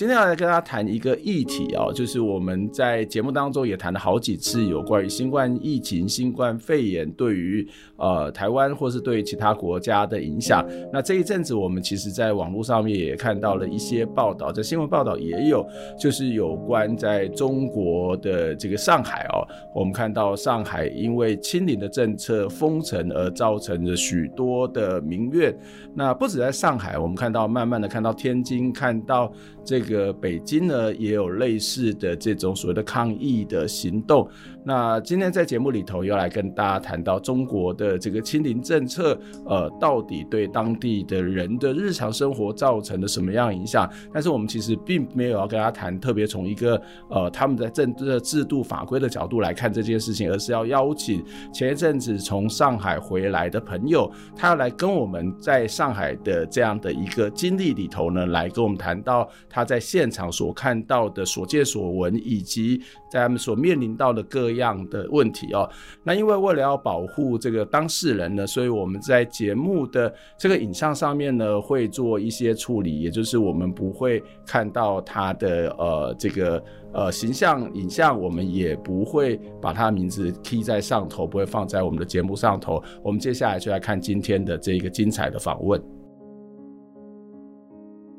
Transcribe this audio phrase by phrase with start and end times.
[0.00, 7.68] 今天要来跟大家谈一个议题哦，就是我们在节目当中也谈了好几次，有关于新冠疫情、新冠肺炎对于
[7.98, 10.66] 呃台湾或是对其他国家的影响。
[10.90, 15.62] 那这一阵子，我们其实在网络上面也看到了一些报道，在新闻报道也有，
[15.98, 25.54] 就是有关在中国的这个上海哦，我们看到上海因为清零的政策封城而造成了许多的民怨。
[25.94, 29.30] 那不止在上海，我们看到慢慢的看到天津，看到
[29.64, 30.12] 这个。
[30.12, 34.28] 北京呢，也有类似的这种所谓的抗议的行动。
[34.64, 43.90] 那今天在节目里头要来跟大家谈到中国的这个清零政策，呃，到底对当地的人的日常生活造成了什么样影响？
[44.12, 65.68] 但是我们其实并没有要跟大家谈，特别从一个呃他们在政治的制度法规的角度来看这件事情，而是要邀请前一阵子从上海回来的朋友，他要来跟我们在上海的这样的一个经历里头呢，来跟我们谈到他在现场所看到的所见所闻，以及在他们所面临到的各这样的问题哦。
[66.02, 76.62] 那因为为了要保护这个当事人呢，所以我们在节目的这个影像上面呢，会做一些处理，也就是我们不会看到他的呃这个
[76.92, 82.82] 呃形象影像，我们也不会把他名字贴在上头，不会放在我们的节目上头。
[83.02, 85.80] 我们接下来就来看今天的这个精彩的访问。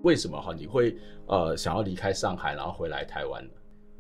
[0.04, 0.54] 为什么哈？
[0.58, 0.96] 你会
[1.28, 3.44] 呃想要离开上海，然后回来台湾？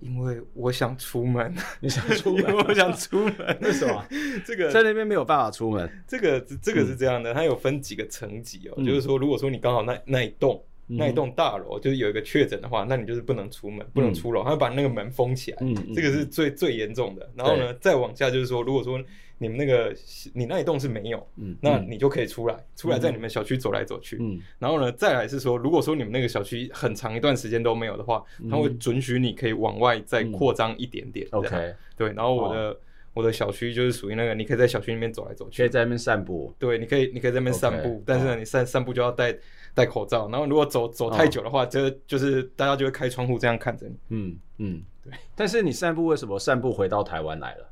[0.01, 1.53] 因为我想出门。
[1.79, 2.53] 你想出门？
[2.67, 3.57] 我想出门。
[3.61, 4.05] 为什么？
[4.45, 5.89] 这个在那边没有办法出门。
[6.07, 8.73] 这个这个是这样的，它有分几个层级哦。
[8.77, 15.57] 嗯、就是说，如果说你刚好那那一栋、嗯、那一栋大楼就是有一个确诊的话，那你就是不能出门，不能出楼，他会把那个门封起来。
[15.61, 17.29] 嗯，这个是最最严重的。
[17.35, 18.99] 然后呢，再往下就是说，如果说
[19.41, 19.91] 你们那个
[20.35, 32.77] 你那一栋是没有，嗯，那你就可以出来，嗯、出来在你们小区走来走去，嗯，然后呢，再来是说，如果说你们那个小区很长一段时间都没有的话，他、嗯、会准许你可以往外再扩张一点点，OK，、嗯、对，然后我的、哦、
[33.15, 39.35] 我的小区就是属于那个，你可以在小区里面走来走去，可以在那边散步，对，你可以你可以在那边散步，okay, 但是呢，你散散步就要戴
[39.73, 47.70] 戴口罩，然后如果走走太久的话，就、哦、就是大家就会开窗户这样看着你，嗯嗯，对，但是你散步为什么散步回到台湾来了？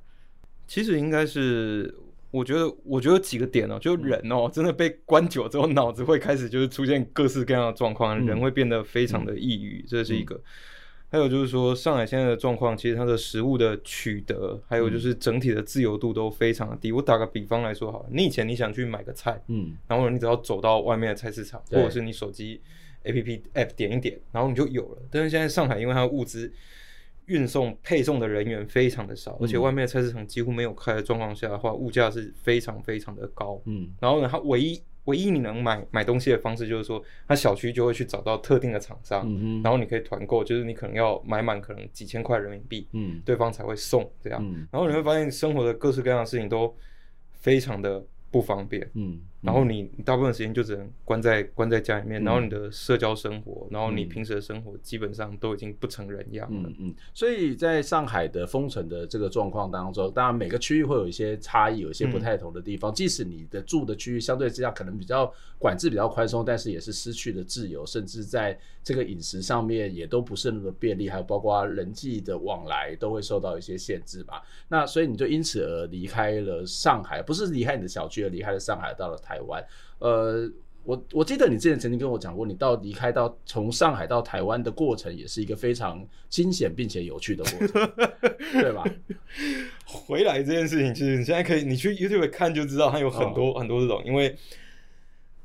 [0.70, 1.92] 其实应该是，
[2.30, 10.40] 我觉得，我觉得几个点哦，就人哦，真的被关久之后，脑子会开始就是出现各式各样的状况，嗯、人会变得非常的抑郁，嗯、这是一个。
[11.12, 16.92] 还有就是说，上海现在的状况，其实它的食物的取得，还有就是整体的自由度都非常的低。
[16.92, 22.62] 我打个比方来说好了，你以前你想去买个菜，嗯，然后你只要走到外面的菜市场，或者是你手机
[23.06, 25.02] APP App 点一点，然后你就有了。
[25.10, 26.54] 但是现在上海，因为它的物资。
[27.30, 33.62] 运送配送的人员非常的少，而且外面的菜市场几乎没有开的状况下的话，物价是非常非常的高。
[33.66, 44.44] 嗯，然后呢，它唯一唯一你能买买东西的方式就是说，它小区就会去找到特定的厂商，嗯，然后你可以团购，就是你可能要买满可能几千块人民币，嗯，对方才会送这样。
[44.44, 46.76] 嗯，然后你会发现生活的各式各样的事情都
[47.32, 48.90] 非常的不方便。
[48.96, 49.20] 嗯。
[49.42, 56.70] 然后你大部分时间就只能关在关在家里面，嗯、然后你的社交生活，然后你平时的生活基本上都已经不成人样了。
[56.70, 56.96] 嗯嗯。
[57.14, 62.92] 所以在上海的封城的这个状况当中，当然每个区域会有一些差异，有一些不太同的地方。
[62.92, 74.44] 嗯、即使你的住的区域相对之下可能比较管制比较宽松，但是也是失去了自由，甚至在这个饮食上面也都不是那么便利，还有包括人际的往来都会受到一些限制吧。
[74.68, 79.18] 那所以你就因此而离开了上海，不是离开你的小区，而离开了上海，到了。
[79.30, 79.64] 台湾，
[80.00, 80.50] 呃，
[80.84, 87.92] 我我记得你之前曾经跟我讲过，你到离开到从上海到台湾的过程，也是一个非常惊险并且有趣的过程，
[88.54, 88.84] 对吧？
[89.86, 94.36] 回来这件事情，其实你现在可以，你去 YouTube 看就知道，它有很多、哦、很多这种，因为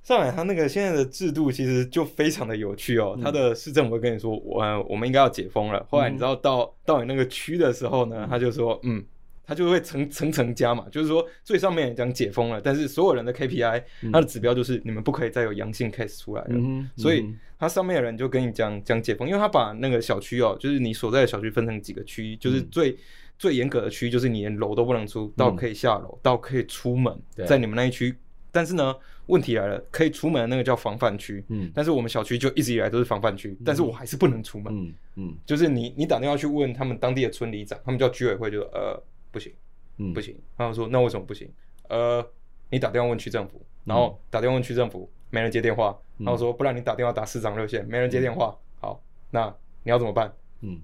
[0.02, 3.18] 上海它那个现在的制度其实就非常的有趣哦。
[3.22, 5.86] 它、嗯、的市政府会跟你说，我我们应该要解封了。
[5.90, 9.04] 后来你知道到、嗯、到你那个区的时候呢，他就说，嗯。
[9.46, 13.82] 它就会层层层加嘛，就是说最上面讲解封了，但是所有人的 KPI，
[14.12, 22.96] 它的指标就是你们不可以再有阳性 case 出来了，嗯、所以它上面的人就跟你讲讲解封，因为他把那个小区哦，就是你所在的小区分成几个区，就是最、嗯、
[23.38, 27.14] 最严格的区就是你连楼都不能出，到可以下楼，到可以出门，
[27.46, 28.14] 在你们那一区。
[28.50, 28.94] 但是呢，
[29.26, 39.02] 问题来了，可以出门的那个叫防范区，嗯，但是我们小区就一直以来都是防范区，嗯，但是我还是不能出门，嗯嗯，就是你你打电话去问他们当地的村里长，他们叫居委会就，就呃
[39.34, 39.52] 不行，
[39.98, 40.14] 嗯。
[40.14, 41.50] 不行，他们说那为什么不行？
[41.88, 42.24] 呃，
[42.70, 50.32] 你打电话问区政府，然后打电话问区政府，没人接电话，然后说不然你打电话打市长热线，没人接电话，好，那你要怎么办？
[50.60, 50.80] 嗯，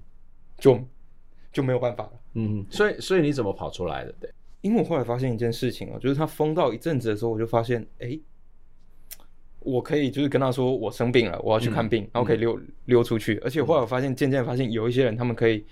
[0.57, 0.77] 就
[1.53, 4.13] 就没有办法了，嗯，所以所以你怎么跑出来的？
[4.19, 4.29] 对。
[4.61, 8.19] 因为我后来发现一件事情哦，就是他封到一阵子的时候，我就发现，哎，
[9.57, 13.39] 我可以就是跟他说我生病了，我要去看病，然后可以溜溜出去。
[13.39, 15.65] 而且后来我发现，渐渐发现有一些人他们可以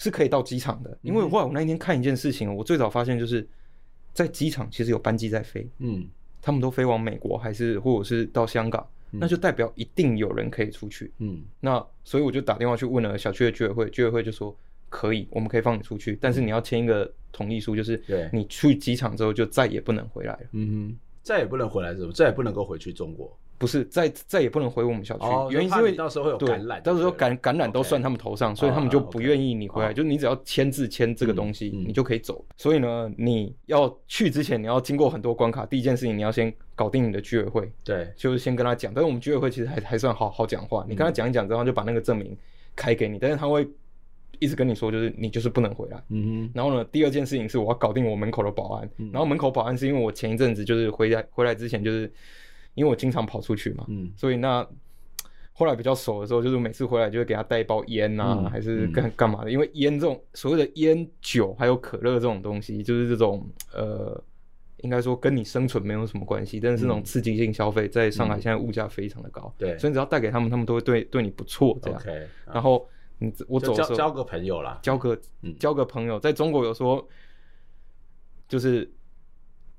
[0.00, 0.98] 是可以到机场的。
[1.00, 3.48] 因为后来我那一天看一件事情，我最早发现就是
[4.12, 6.04] 在机场其实有班机在飞，嗯，
[6.42, 14.56] 他们都飞往美国还是或者是到香港，那就代表一定有人可以出去，嗯，那所以我就打电话去问了小区的居委会，居委会就说。
[14.92, 18.02] 可以，我们可以放你出去，但是你要签一个同意书，就是
[18.32, 20.40] 你去机场之后就再也不能回来了。
[20.50, 22.12] 嗯哼，再也不能回来是什么？
[22.12, 23.38] 再也不能够回去中国？
[23.60, 25.26] 不是，再再也不能回我们小区。
[25.26, 29.92] 哦，原因是因为到时候会有感染，到时候感感染都算他们头上，所以他们就不愿意你回来。
[29.92, 32.42] 就你只要签字签这个东西，你就可以走。
[32.56, 35.66] 所以呢，你要去之前，你要经过很多关卡。
[35.66, 37.70] 第一件事情，你要先搞定你的居委会。
[37.84, 38.94] 对，就是先跟他讲。
[38.94, 40.86] 但是我们居委会其实还还算好好讲话。
[40.88, 42.34] 你跟他讲一讲之后，就把那个证明
[42.74, 43.68] 开给你，但是他会。
[44.38, 46.02] 一直跟你说，就是你就是不能回来。
[46.08, 46.50] 嗯哼。
[46.54, 48.88] 然后呢，第二件事情是我要搞定我门口的保安。
[48.96, 49.10] 嗯。
[49.12, 52.10] 然后门口保安是因为我前一阵子就是回来回来之前，就是
[52.74, 53.84] 因为我经常跑出去嘛。
[53.88, 54.12] 嗯。
[54.16, 54.66] 所以那
[55.52, 59.50] 后来比较熟的时候，就是每次回来就会给他带一包烟啊，嗯、还是干干嘛的？
[59.50, 64.22] 因为烟这种所谓的烟酒还有可乐这种东西，就是这种呃，
[64.78, 69.52] 应该说跟你生存没有什么关系，但是这种刺激性消费，在上海现在物价非常的高。
[69.58, 69.78] 对、嗯。
[69.78, 72.00] 所以你只要带给他们，他们都会对对你不错这样。
[72.00, 72.88] Okay, 然后。
[73.22, 75.20] 你我走的时候交个朋友啦，交个
[75.58, 77.06] 交个朋友，在中国有说，
[78.48, 78.90] 就是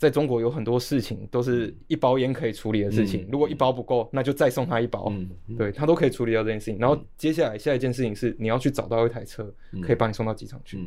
[0.02, 5.14] 在中国有很多事情都是一包烟可以处理的事情，如果一包不够，那就再送他一包，
[5.56, 6.80] 对他都可以处理掉这件事情。
[6.80, 10.80] 然后接下来下一件事情是你要去找到一台车，可以把你送到机场去。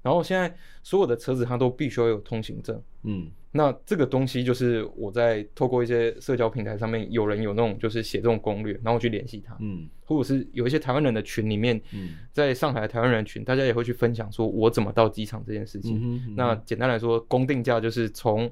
[0.00, 0.50] 然后现在
[0.82, 3.30] 所有的车子它都必须要有通行证，嗯。
[3.54, 16.34] 那这个东西就是我在透过一些社交平台上面，有人有那种就是写这种攻略，然后我去联系他，嗯，或者是有一些台湾人的群里面，嗯，在上海的台湾人群，大家也会去分享说我怎么到机场这件事情。
[16.34, 18.50] 那简单来说，公定价就是从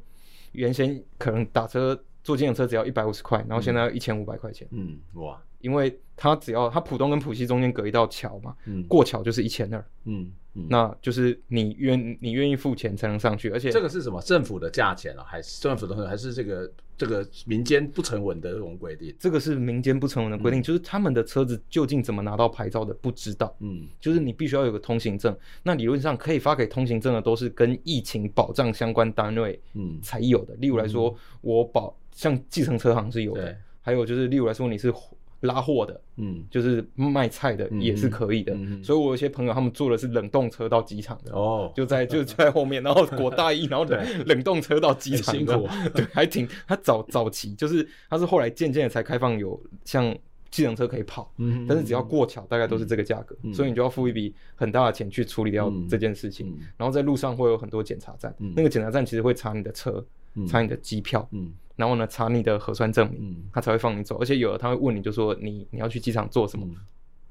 [0.52, 10.32] 原先可能打车坐计程车只要一百五十块，然后现在要一千五百块钱，嗯，哇，因为它只要它浦东跟浦西中间隔一道桥嘛，嗯，过桥就是一千二，嗯。
[10.54, 15.22] 嗯、那就是你愿你愿意付钱才能上去，而且这个是什么政府的价钱啊？
[15.24, 16.68] 还是政府的还是这个
[16.98, 19.14] 这个民间不成文的这种规定？
[19.16, 23.54] 这个是民间不成文的规定，嗯、就是他们的车子究竟怎么拿到牌照的不知道。
[23.60, 25.32] 嗯，就是你必须要有个通行证。
[25.62, 30.56] 那理论上可以发给通行证的都是跟疫情保障相关单位嗯才有的。
[30.56, 34.92] 嗯、例如来说，嗯、我保像计程车行是有的，对还有就是例如来说你是。
[35.40, 50.14] 拉货的，嗯，就是卖菜的也是可以的，所以我有些朋友他们坐的是冷冻车到机场的，哦，就在 就在后面，然后裹大衣，然后冷 冷冻车到机场，辛苦， 对，还挺他早早期就是他是后来渐渐的才开放有像
[50.50, 60.04] 计程车可以跑，嗯，但是只要过桥大概都是这个价格，所以你就要付一笔很大的钱去处理掉这件事情，然后在路上会有很多检查站，那个检查站其实会查你的车，
[60.46, 61.52] 查你的机票，嗯。
[61.76, 64.18] 然后呢，查你的核酸证明，嗯、他才会放你走。
[64.18, 66.66] 而且有的他会问你，就说你你要去机场做什么？
[66.68, 66.76] 嗯、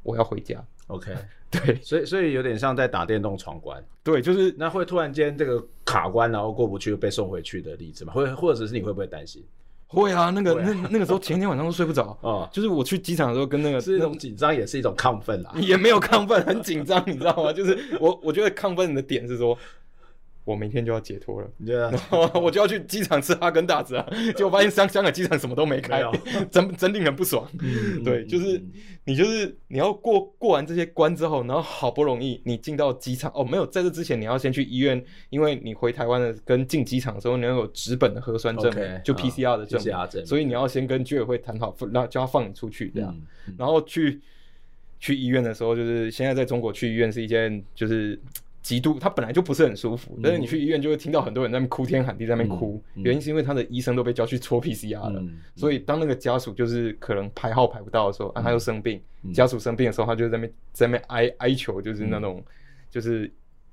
[0.02, 0.60] 我要回家。
[0.88, 1.16] OK，
[1.52, 3.80] 对，所以所以有点像在打电动闯关。
[4.04, 8.14] 对，就是那会突然间这个卡关，然后过不去又被送回去的例子嘛？
[8.14, 9.46] 或或者是你会不会担心？
[9.86, 17.54] 会啊，那个、啊、那那个时候前一天晚上都睡不着啊， 就是我去机场的时候跟那个是一种紧张，也是一种亢奋啦， 也没有亢奋，很紧张，你知道吗？
[17.54, 19.56] 就是我我觉得亢奋的点是说。
[20.50, 21.48] 我明天就要解脱了，
[21.92, 24.04] 然后我就要去机场吃哈根达斯啊，
[24.36, 26.04] 结果发现香香港机场什么都没开，
[26.50, 27.48] 真真令人不爽。
[28.04, 28.60] 对，就是
[29.06, 43.16] 你就是你要过过完这些关之后，然后好不容易你进到机场哦，没有在这之前你要先去医院，因为你回台湾的跟进机场的时候你要有纸本的核酸证明，就 PCR 的证明，所以你要先跟居委会谈好，然后叫他放你出去这样，
[43.56, 44.20] 然后去
[45.00, 48.20] 去医院的时候，就是现在在中国去医院是一件就是。
[48.70, 55.24] 极度，他本来就不是很舒服，但是你去医院就会听到很多人在那边哭天喊地，在那边哭，原因是因为他的医生都被叫去搓 PCR 了，
[55.56, 59.02] 所以当那个家属就是可能排号排不到的时候，啊，他又生病，
[59.34, 62.46] 家属生病的时候，他就在那边在那边哀哀求，就是那种
[62.92, 63.32] 就是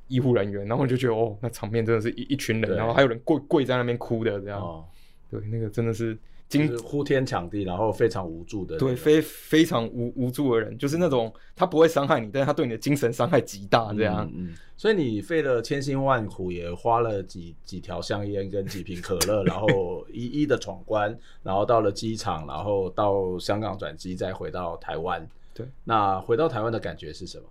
[0.09, 4.83] 医护人员，然后我就觉得哦，那场面真的是一一群人，然后还有人跪跪在那边哭的这样，
[5.31, 6.17] 对，那个真的是
[6.49, 14.25] 就是呼天抢地，然后非常无助的，对，非非常无无助的人，就是那种他不会伤害你，但是他对你的精神伤害极大，这样。
[14.33, 25.29] 嗯，嗯，所以你费了千辛万苦，也花了几几条香烟跟几瓶可乐，然后一一的闯关，然后到了机场，然后到香港转机，再回到台湾。
[25.53, 27.45] 对，那回到台湾的感觉是什么？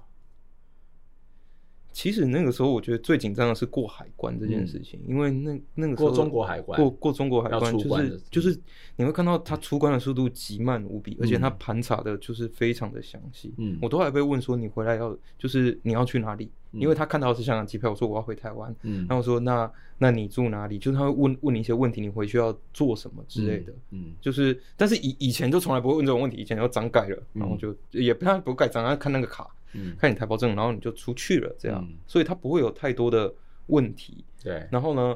[1.95, 8.59] 其实那个时候，我觉得最紧张的是过海关这件事情，嗯、因为那那个时候过中国海关，过过中国海关就是就是
[8.97, 13.53] 你会看到他出关的速度极慢无比，嗯、而且他盘查的就是非常的详细。
[13.57, 16.51] 嗯，我都还被问说你回来要就是你要去哪里？
[16.73, 18.75] 嗯、因为他看到的是香港机票，我说我要回台湾。
[18.81, 20.77] 嗯，然后说那那你住哪里？
[20.77, 23.71] 就是他会问问你一些问题，你回去要做什么之类的。
[23.91, 29.47] 嗯，嗯就是但是以以前就从来不会问这种问题，以前要章盖了，然后就、嗯、也不太不盖章，他看那个卡。
[29.75, 33.33] 嗯，看你台胞证，然后你就出去了，这样，嗯、所以他不会有太多的
[33.67, 34.23] 问题。
[34.43, 35.15] 对，然后呢，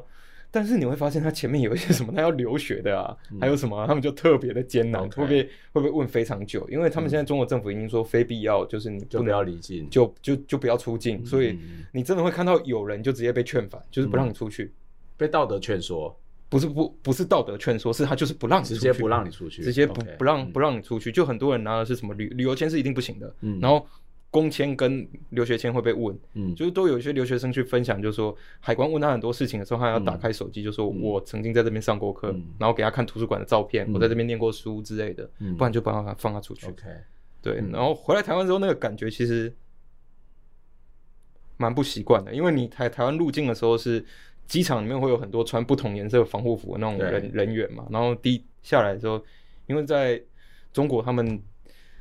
[0.49, 6.67] 但是你会发现他前面有一些什么，他要留学的啊，嗯、还有什么，他们就特别的艰难.会不会会不会问非常久？
[6.67, 11.59] 因为他们现在中国政府已经说非必要，就是你就不要离境，就就就不要出境，嗯、所以
[11.91, 14.73] 你真的会看到有人就直接被劝返，就是不让你出去，嗯、
[15.17, 23.85] 被道德劝说，不是不不是道德劝说，是他就是不让你出去，直接不让你出去，直接不.不让不让你出去，就很多人拿的是什么旅旅游签是一定不行的，嗯，然后。
[24.31, 36.67] 工签跟留学签会被问，嗯，就是都有一些留学生去分享，就是说海关问他很多事情的时候，他要打开手机，就说我曾经在这边上过课，然后给他看图书馆的照片，我在这边念过书之类的，不然就不让他放他出去。
[36.67, 36.83] OK，
[37.41, 39.51] 对，然后回来台湾之后，那个感觉其实
[41.57, 44.05] 蛮不习惯的，因为你台台湾入境的时候是
[44.45, 49.19] 机场里面会有很多穿不同颜色防护服的那种人人员嘛，然后第下来的时候，
[49.65, 50.21] 因为在
[50.71, 51.41] 中国他们。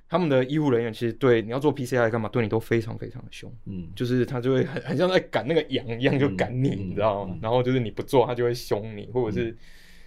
[0.08, 7.34] 他们的医护人员其实对你要做 PCR 干嘛，对你都非常非常的凶，嗯，就是他就会很很像在赶那个羊一样，就赶你，嗯、你知道吗？
[7.34, 9.54] 嗯、然后就是你不做，他就会凶你，或者是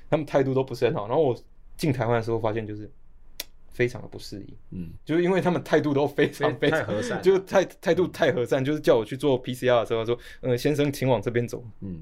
[0.09, 1.07] 他们态度都不是很好。
[1.07, 1.37] 然后我
[1.77, 2.89] 进台湾的时候发现，就是
[3.69, 12.01] 非常的不适应，嗯，就是因为他们态度都非常非常太和善，就是态态度太和善，就是叫我去做 PCR 的时候说，嗯、呃，先生，请往这边走，嗯，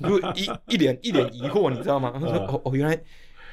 [0.00, 2.10] 就一一脸一脸疑惑，你知道吗？
[2.14, 2.98] 他说，哦哦，原来。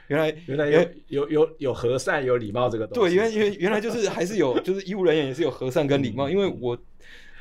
[0.08, 3.16] 原来 原来有有有有和善有礼貌这个东西。
[3.16, 6.30] 对，原原原来就是 还是有，就是医务人员也是有和善跟礼貌。
[6.30, 6.78] 因为我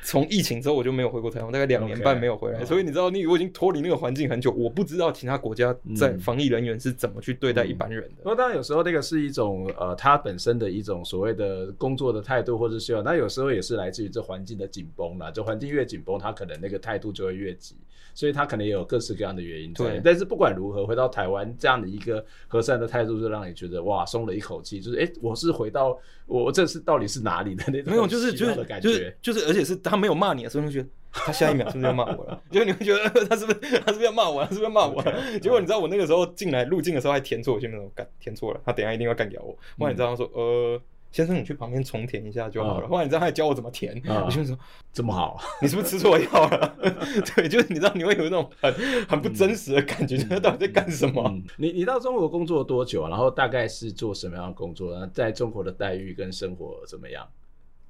[0.05, 8.15] 从疫情之后我就没有回过台湾，大概两年半没有回来，所以你知道，你我已经脱离那个环境很久，我不知道其他国家在防疫人员是怎么去对待一般人的。
[8.17, 15.31] 不过当然有时候那个是一种呃，他本身的一种所谓的工作的态度或者需要，那有时候也是来自于这环境的紧绷啦。
[15.31, 17.77] 这环境越紧绷，他可能那个态度就会越急。
[18.13, 20.01] 所以他可能也有各式各样的原因在，对。
[20.03, 24.79] 但是不管如何，回到台湾这样的一个和善的态度，就让你觉得哇，松了一口气。
[24.79, 32.41] 就是哎、欸，我是回到我这是到底是哪里的那种没有，就是就是就是就是，而且是他没有骂你的时候，你会觉得他下一秒是不是要骂我了？
[32.51, 34.43] 就你会觉得 他是不是他是不是要骂我？
[34.43, 35.03] 他是不是要骂我
[35.41, 39.51] 结果你知道我那个时候进来入境的时候还填错，我前面说干填错了，他等一下一定要干掉我。
[39.77, 40.81] 后来你知道他说呃。
[41.13, 42.87] 先生，你去旁边重填一下就好了。
[42.87, 43.93] 后来你知道他还教我怎么填，
[44.25, 44.59] 我先生说
[44.91, 46.75] 这么好， 你是不是吃错药了？
[47.35, 48.73] 对，就是你知道你会有那种很
[49.07, 51.31] 很不真实的感觉，他到底在干什么？
[51.57, 53.07] 你你到中国工作多久？
[53.07, 55.05] 然后大概是做什么样的工作？
[55.13, 57.27] 在中国的待遇跟生活怎么样？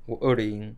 [0.06, 0.76] 我二零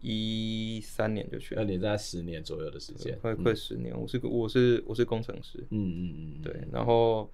[0.00, 3.92] 一三年就去了，那你在十年左右的时间，快快十年。
[4.00, 7.28] 我是我是我是工程师，嗯嗯嗯，对，然后。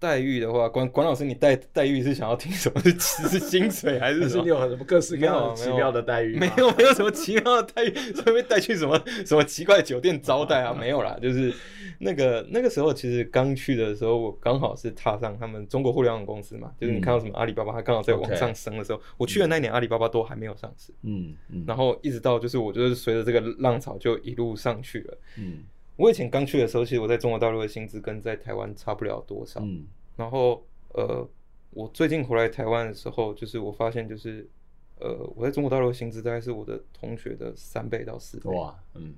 [0.00, 2.80] 待遇的话，管管老师，你待待遇是想要听什么？
[2.82, 4.42] 是 是薪水还是什么？
[4.42, 6.36] 你有什么各式各样的奇妙的待遇？
[6.38, 10.72] 没有，没有什么奇妙的待遇，所以被带去什么 什么奇怪的酒店招待啊？
[10.72, 11.52] 没有啦，就是
[11.98, 25.64] 那个那个时候，其实刚去的时候，我刚好是踏上他们中国互联网公司嘛，就是你看到什么阿里巴巴，它刚好在往上升的时候，我去的那年阿里巴巴都还没有上市，嗯嗯，然后一直到就是我就是随着这个浪潮就一路上去了，嗯。
[25.98, 29.60] 我以前刚去的时候，其实我在中国大陆的薪资跟在台湾差不了多少。
[29.60, 29.84] 嗯，
[30.16, 30.64] 然后
[30.94, 31.28] 呃，
[31.70, 34.48] 我最近回来台湾的时候，就是我发现，就是
[35.00, 38.48] 呃，我在中国大陆的薪资大概是我的同学的三倍到四倍。
[38.50, 39.12] 哇，嗯，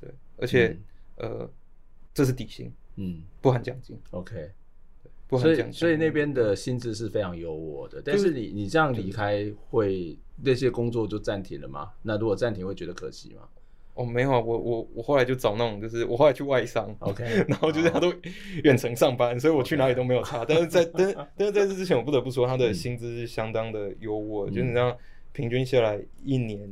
[0.00, 0.76] 对，而且、
[1.18, 1.50] 嗯、呃，
[2.12, 3.96] 这是底薪，嗯，不含奖金。
[4.10, 4.50] OK，
[5.28, 5.72] 不含奖金。
[5.72, 8.02] 所以所以那边的薪资是非常优渥的。
[8.04, 11.92] 但是你你这样离开，会那些工作就暂停了吗？
[12.02, 13.48] 那如果暂停，会觉得可惜吗？
[13.96, 18.12] 哦，没有啊，我我我后来就找那种，就是我后来去外商，OK， 然后就是他都
[18.62, 20.44] 远程上班，所以我去哪里都没有差。
[20.46, 24.96] 但是在但 但是在这之前，我不得不说他的薪资是相当的优渥，就是这样
[25.32, 26.70] 平均下来一年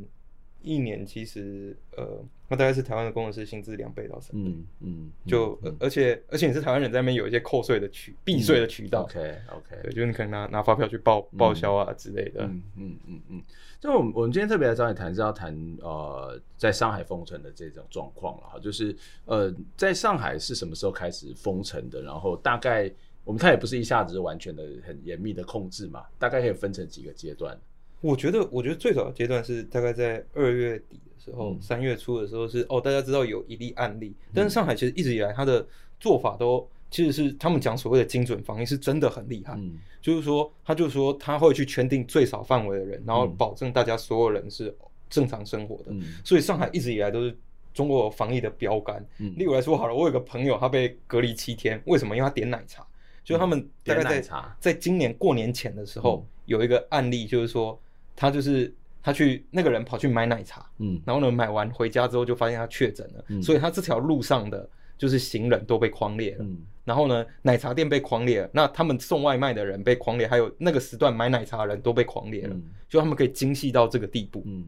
[0.63, 2.25] 一年其实呃。
[2.49, 9.21] 那大概是台湾的工程师薪资两倍到三倍，嗯嗯，就而且而且你是台湾人，在那边有一些扣税的渠避税的渠道，OK
[9.51, 13.23] OK，对，就是你可能拿拿发票去报报销啊之类的，嗯嗯嗯。
[13.31, 13.43] 嗯。
[13.81, 18.97] 就我们我们今天特别来找你谈，是要谈呃在上海封城的这种状况了哈，就是
[19.27, 22.01] 呃在上海是什么时候开始封城的？
[22.01, 22.91] 然后大概
[23.25, 27.59] 我们它也不是一下子完全的很严密的控制嘛，大概可以分成几个阶段。
[28.01, 35.67] 我觉得，我觉得最早的阶段是大概在二月底的时候，三、嗯、月初的时候是哦，大家知道有一例案例，但是上海其实一直以来它的
[35.99, 44.77] 做法都其实是他们讲所谓的精准防疫是真的很厉害，嗯、就是说他就说他会去圈定最少范围的人，然后保证大家所有人是
[45.09, 47.35] 正常生活的，嗯、所以上海一直以来都是
[47.73, 49.05] 中国防疫的标杆。
[49.19, 52.15] 嗯、例如来说好了，我有个朋友他被隔离七天，为什么？
[52.15, 52.87] 因为他点奶茶，
[53.25, 54.29] 就他们大概在
[54.61, 57.79] 在今年过年前的时候有一个案例，就是说。
[58.17, 58.73] 他就是
[59.05, 66.57] 他去那个人跑去买奶茶，嗯，然后呢买完回家之后就发现他确诊了，嗯，所以他这条路上的就是行人都被匡列了，嗯，
[66.87, 74.65] 然后呢奶茶店被匡列了，那他们送外卖的人被匡列，还有那个时段买奶茶的人都被匡列了，嗯，就他们可以精细到这个地步，嗯，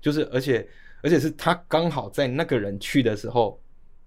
[0.00, 0.64] 就是而且
[1.02, 3.60] 而且是他刚好在那个人去的时候，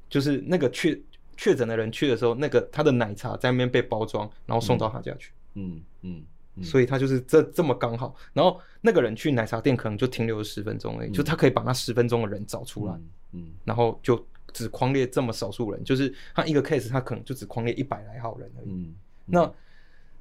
[0.10, 0.98] 就是那个确
[1.36, 6.13] 确诊的人去的时候，那个他的奶茶在那边被包装，然后送到他家去，嗯嗯。
[6.13, 6.24] 嗯
[6.64, 12.94] 所以他就是这这么刚好，然后那个人去奶茶店可能就停留了十分钟而已，就他可以把那十分钟的人找出来，
[13.34, 18.70] 嗯，然后就只框列这么少数人，就是他一个 case 他可能就只框列一百来号人而已。
[18.70, 18.96] 嗯，
[19.26, 19.52] 那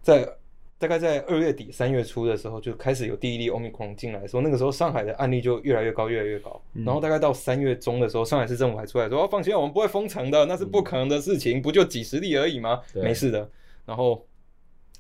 [0.03, 0.29] 在
[0.77, 6.61] 大概在二月底三月初的时候，就开始有第一例 Omicron 进来的时候，那个时候上海的案例就越来越高，越来越高。
[6.73, 12.81] 然后大概到三月中的时候，上海市政府还出来说：“哦，放心，我们不会封城的，那是不可能的事情，不就几十例而已吗？
[12.95, 13.49] 没事的。”
[13.87, 14.27] 然后。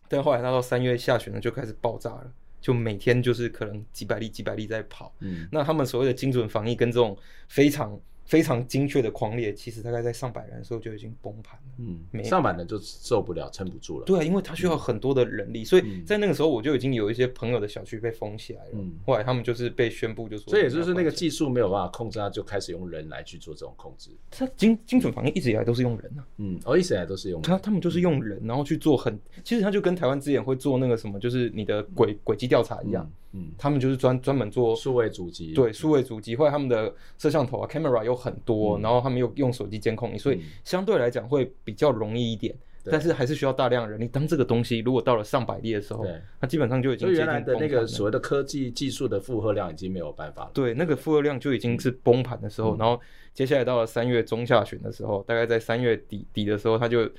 [0.08, 5.14] 但后来他到三月下旬呢，就开始爆炸了，就每天就是可能几百例、几百例在跑。
[5.20, 7.16] 嗯，那他们所谓的精准防疫跟这种
[7.48, 8.00] 非常。
[8.24, 11.74] 非常精确的狂猎，其实大概在上百人的时候就已经崩盘了。
[11.78, 14.06] 嗯，上百人就受不了，撑不住了。
[14.06, 18.70] 对啊，因为他需要很多的人力，嗯、所以在那个时候我就已经有一些朋友的小区被封起来了。
[18.74, 24.10] 嗯，后来他们就是被宣布就说，所以也就是那个技术没有办法控制，他就开始用人来去做这种控制。
[24.30, 26.26] 他精精准防疫一直以来都是用人啊。
[26.38, 27.42] 嗯，哦，一直以来都是用人。
[27.42, 33.04] 他他们就是用人，然后去做很，其实他就跟台湾之前会做那个什么，就是你的轨轨迹调查一样。
[33.04, 44.06] 嗯嗯，他们就是专专门做数位主机，对，数位主机，或者他们的摄像头啊，camera 有很多，然后他们又用手机监控你，所以相对来讲会比较容易一点，但是还是需要大量人力。
[44.06, 46.06] 当这个东西如果到了上百例的时候，
[46.40, 47.46] 它基本上就已经接近崩盘了。
[47.46, 50.50] 所以原来的那个所谓的科技技术的负荷量已经没有办法了。
[50.54, 53.00] 对，那个负荷量就已经是崩盘的时候，然后
[53.32, 57.10] 接下来到了三月中下旬的时候，大概在三月底底的时候，它就。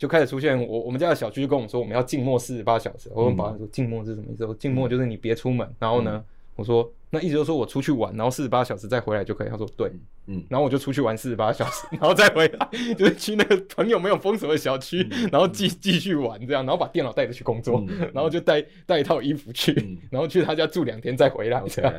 [0.00, 3.10] 就开始出现，我我们家的小区就跟我们说，我们要静默四十八小时。
[3.14, 4.56] 我问保安说，静默是什么意思？
[4.58, 5.68] 静默就是你别出门。
[5.78, 6.24] 然后呢，
[6.56, 9.50] 我说那意思就是说我出去玩，然后四十八小时再回来就可以。
[9.50, 9.92] 他说对，
[10.24, 17.84] 嗯，然后我就出去玩四十八小时，然后再回来，就是去那个朋友没有封锁的小区，然后继继续玩这样，然后把电脑带着去工作，
[18.14, 21.92] 然后就带带一套衣服去，然后去他家住两天再回来这样。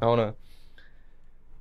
[0.00, 0.32] 然后呢，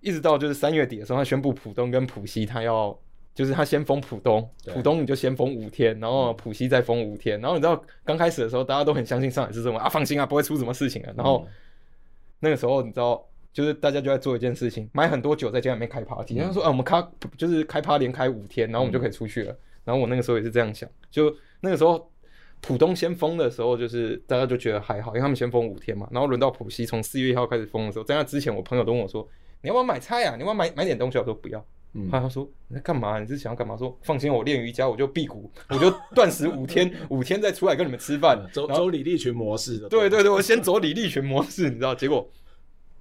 [0.02, 2.96] 一直到就是三月底的时候，他宣布浦东跟浦西他要。
[3.38, 11.13] 就是他先封浦东，浦东你就先封五天，然后浦西再封五天，然后你知道刚开始的时候大家都很相信上海市政府啊，放心啊，不会出什么事情啊。
[11.15, 11.47] 然后
[12.39, 13.23] 那个时候你知道，
[13.54, 19.56] 就是大家就在做一件事情，买很多酒在家里面开 party，他说啊，我们开就是开趴连开五天，然后我们就可以出去了。
[19.86, 22.12] 然后我那个时候也是这样想，就那个时候
[22.60, 26.08] 浦东先封的时候，就是大家就觉得还好，因为他们先封五天嘛。
[26.12, 29.30] 然后轮到浦西从四月一号开始封的时候，在那之前我朋友都问我说，
[29.62, 30.36] 你要不要买菜啊？
[30.36, 31.19] 你要不要买买点东西？
[31.19, 31.63] 我说不要。
[32.12, 33.19] 他他说你在干嘛？
[33.19, 33.76] 你是想要干嘛？
[33.76, 39.89] 说放心，我练瑜伽，我就辟谷， 我就断食五天， 五天再出来跟你们吃饭，走走李立群模式的。
[39.89, 41.95] 对对对，我先走李立群模式，你知道？
[41.95, 42.30] 结果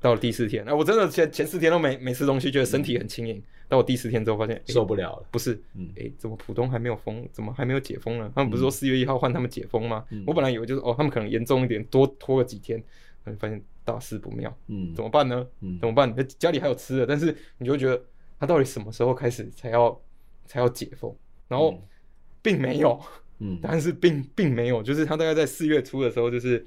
[0.01, 3.43] 到了第四天，哎，我真的前前四天都没没吃东西，觉得身体很轻盈。
[3.69, 5.27] 到我第四天之后，发现受不了了。
[5.33, 5.61] 不是，
[5.97, 7.29] 哎，怎么浦东还没有封？
[7.33, 8.31] 怎么还没有解封呢？
[8.33, 10.05] 他们不是说四月一号换他们解封吗？
[10.25, 12.81] 我本来以为就是哦，他们可能严重一点，多拖个几天，
[13.39, 14.57] 发现大事不妙。
[14.69, 15.45] 嗯，怎么办呢？
[15.61, 16.15] 嗯，怎么办？
[16.39, 18.01] 家里还有吃的，但是你就会觉得。
[18.39, 20.01] 他到底什么时候开始才要
[20.47, 21.15] 才要解封？
[21.49, 21.81] 然后
[22.43, 23.01] 并没有，
[23.39, 26.67] 嗯， 但是并并没有，就是他大概在四月初的时候，就是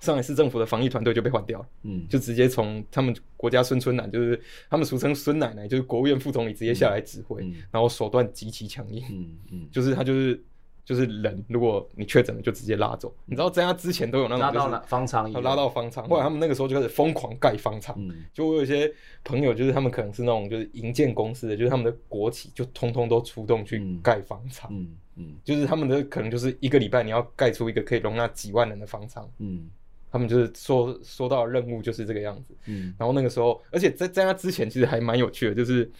[0.00, 10.42] 上海市政府的防疫团队就被换掉了，嗯，就直接从他们国家孙春兰，就是他们俗称孙奶奶，就是国务院副总理直接下来指挥，然后手段极其强硬，嗯嗯，就是他就是。
[10.84, 13.14] 就是人，如果你确诊了，就直接拉走。
[13.26, 16.08] 你知道，在他之前都有那种拉到方舱，拉到方舱。
[16.08, 17.96] 后来他们那个时候就开始疯狂盖方舱。
[18.32, 24.70] 就我有一些朋友，就是他们可能是那种就是营建公司的，就是他们的国企就通通都出动去盖方舱。
[24.72, 29.28] 嗯嗯，就是他们的可能就是一个礼拜你要盖出一个可以容纳几万人的方舱。
[29.38, 29.68] 嗯，
[30.10, 32.54] 他们就是说说到任务就是这个样子。
[32.66, 35.90] 嗯，然后那个时候，而且在在他之前其实还蛮有趣的，就是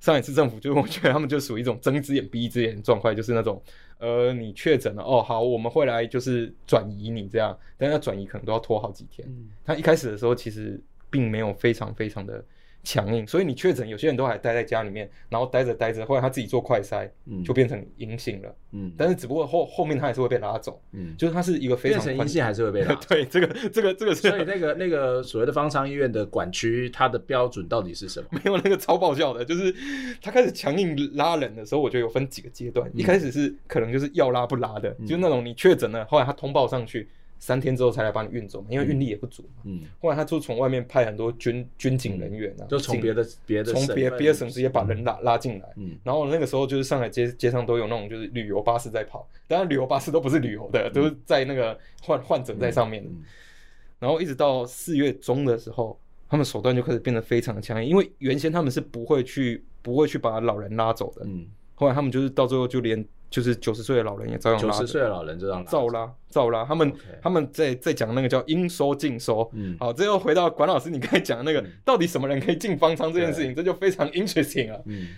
[0.00, 3.62] 上一次政府，就是我觉得他们就属于一种睁一只眼闭一只眼的状态，就是那种。
[4.00, 9.26] 呃，你确诊了哦，好，我们会来就是转移你这样，但是转移可能都要拖好几天。
[9.28, 10.80] 嗯、他一开始的时候其实
[11.10, 12.44] 并没有非常非常的
[12.84, 28.28] 强硬，所以你确诊，有些人都还待在家里面，然后待着待着，后来他自己做快筛，嗯，就变成阴性了，嗯，但是只不过后后面他还是会被拉走，嗯，就是他是一个非常变成阴性还是会被拉走， 对，这个这个这个是，所以那个那个所谓的方舱医院的管区，它的标准到底是什么？
[28.42, 29.74] 没有那个超爆笑的，就是
[30.22, 37.08] 他开始强硬拉人的时候，我觉得有分几个阶段，一开始是可能就是要拉不拉的，就那种你确诊了，后来他通报上去。
[37.38, 39.62] 三天之后才来把你运走，因为运力也不足嘛。
[39.64, 45.72] 嗯，后来他就从外面派很多军军警人员啊，就从别的别的从别别的省直接把人拉拉进来。
[45.76, 53.04] 嗯，然后那个时候就是上海街街上都有那种就是旅游巴士在跑，当然旅游巴士都不是旅游的，都是在那个患患者在上面。
[53.98, 55.98] 然后一直到四月中的时候，
[56.28, 61.22] 他们手段就开始变得非常的强硬，因为原先他们是不会去不会去把老人拉走的。
[61.24, 63.06] 嗯，后来他们就是到最后就连。
[63.30, 66.64] 就是九十岁的老人也照样拉，九十岁的老人就这样照拉照拉。
[66.64, 66.96] 他们 Okay.
[67.20, 69.48] 他们在在讲那个叫应收尽收。
[69.52, 74.80] 嗯，好，这又回到管老师你刚才讲的那个，嗯、到底什么人可以进方舱这件事情，这就非常 interesting 啊。
[74.86, 75.08] 嗯，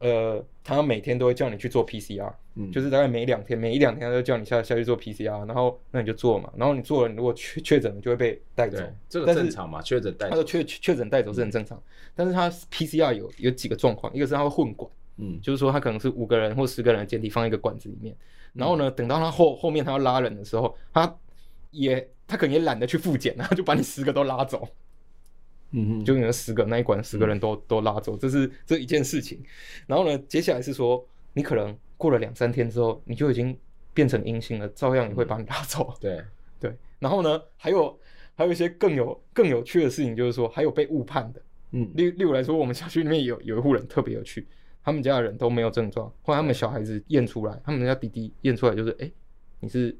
[0.00, 11.82] 呃，他每天都会叫你去做 PCR，嗯，就是大概每两天每一两天他就叫你下下去做 PCR，然后那你就做嘛，然后你做了，你如果确确诊了就会被带走，这个正常嘛，确诊带走，他说确确诊带走是很正常，嗯、
[12.14, 14.90] 但是他 PCR 有有几个状况，一个是他会混管。
[15.20, 18.16] 嗯，就是说他可能是五个人或十个人的检体放一个管子里面，
[18.54, 21.14] 然后呢，等到他后后面他要拉人的时候，他
[21.70, 24.66] 也他可能也懒得去复检，然后就把你十个都拉走，
[25.72, 29.42] 嗯哼，就你那十个那一管十个人都、嗯、都拉走，这是这一件事情。
[29.86, 33.56] 然后呢，接下来是说你可能过了两三天之后，你就已经
[33.92, 35.94] 变成阴性了，照样也会把你拉走。
[36.00, 36.26] 对、嗯、
[36.58, 37.98] 对，然后呢，还有
[38.34, 44.46] 还有一些更有更有趣的事情，就是说还有被误判的，嗯，例例如来说，我们小区里面有有一户人特别有趣。
[44.82, 49.12] 他们家的人都没有症状，后来他们小孩子验出来，他们家弟弟验出来就是，哎、欸，
[49.60, 49.96] 你是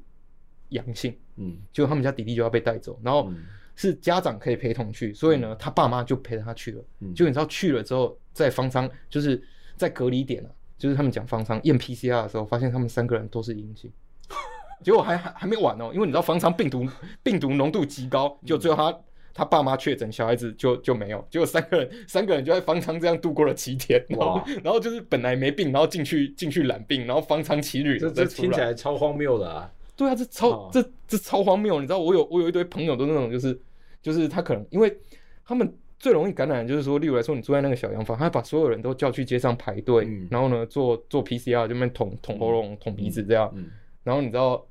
[0.69, 3.31] 阳性，嗯，结果他们家弟弟就要被带走，然后
[3.75, 9.41] 是家长可以陪同去，所以呢，他爸妈就陪着他去了，嗯，就你知道去了之后，在方舱就是
[9.77, 13.91] 在隔离点啊，就是他们讲方舱验 PCR 的时候，发现他们三个人都是阴性，
[14.83, 16.87] 结果还还还没完哦，因为你知道方舱病毒
[17.21, 18.99] 病毒浓度极高，就最后他。
[19.33, 29.71] 他爸妈确诊，小孩子就就没有，结果三个人三个人就在方舱这样度过了七天，然后哇然后就是本来没病，然后进去进去染病，然后方舱七日，这这听起来超荒谬的啊！
[29.95, 31.79] 对啊，这超、哦、这这超荒谬！
[31.79, 33.57] 你知道我有我有一堆朋友都那种就是
[34.01, 34.97] 就是他可能因为
[35.45, 43.71] 他们最容易感染，就是说，例如来说你住在那个小洋房，他把所有人都叫去街上排队，嗯、然后呢做做 PCR 就那边捅捅喉咙捅鼻子这样，嗯嗯、
[44.03, 44.65] 然后你知道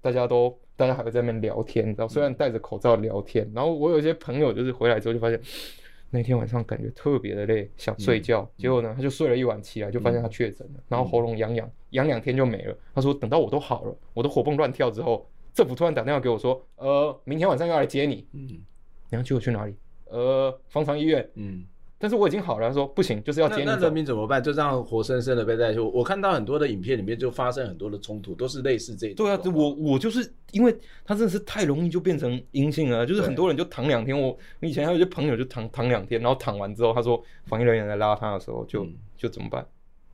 [0.00, 0.58] 大家都。
[0.76, 5.40] 大家还会在那边聊天，你知道，虽然戴着口罩聊天，然后我有些朋友就是回来之后就发现，
[6.10, 12.76] 那天晚上感觉特别的累，想睡觉，结果呢，他就睡了一晚起来就发现他确诊了，然后喉咙痒痒，痒两天就没了。
[12.94, 19.74] 他说等到我都好了，我都活蹦乱跳之后，政府突然打电话给我说，呃，明天晚上要来接你，嗯，你要接我去哪里？
[20.06, 21.64] 呃，方舱医院，嗯。
[22.04, 23.64] 但是我已经好了，他说不行，就是要接你。
[23.64, 24.42] 那人民怎么办？
[24.42, 25.80] 就这样活生生的被带去。
[25.80, 29.24] 我看到很多的影片里面就发生很多的冲突，都是类似这种。
[29.24, 34.20] 对啊，我我就是因为他真的是太容易就变成阴性了，就是很多人就躺两天。
[34.20, 39.66] 我以前还有一些朋友就躺躺两天，然后躺完之后，他说防疫人员来拉他的时候就、嗯、就怎么办？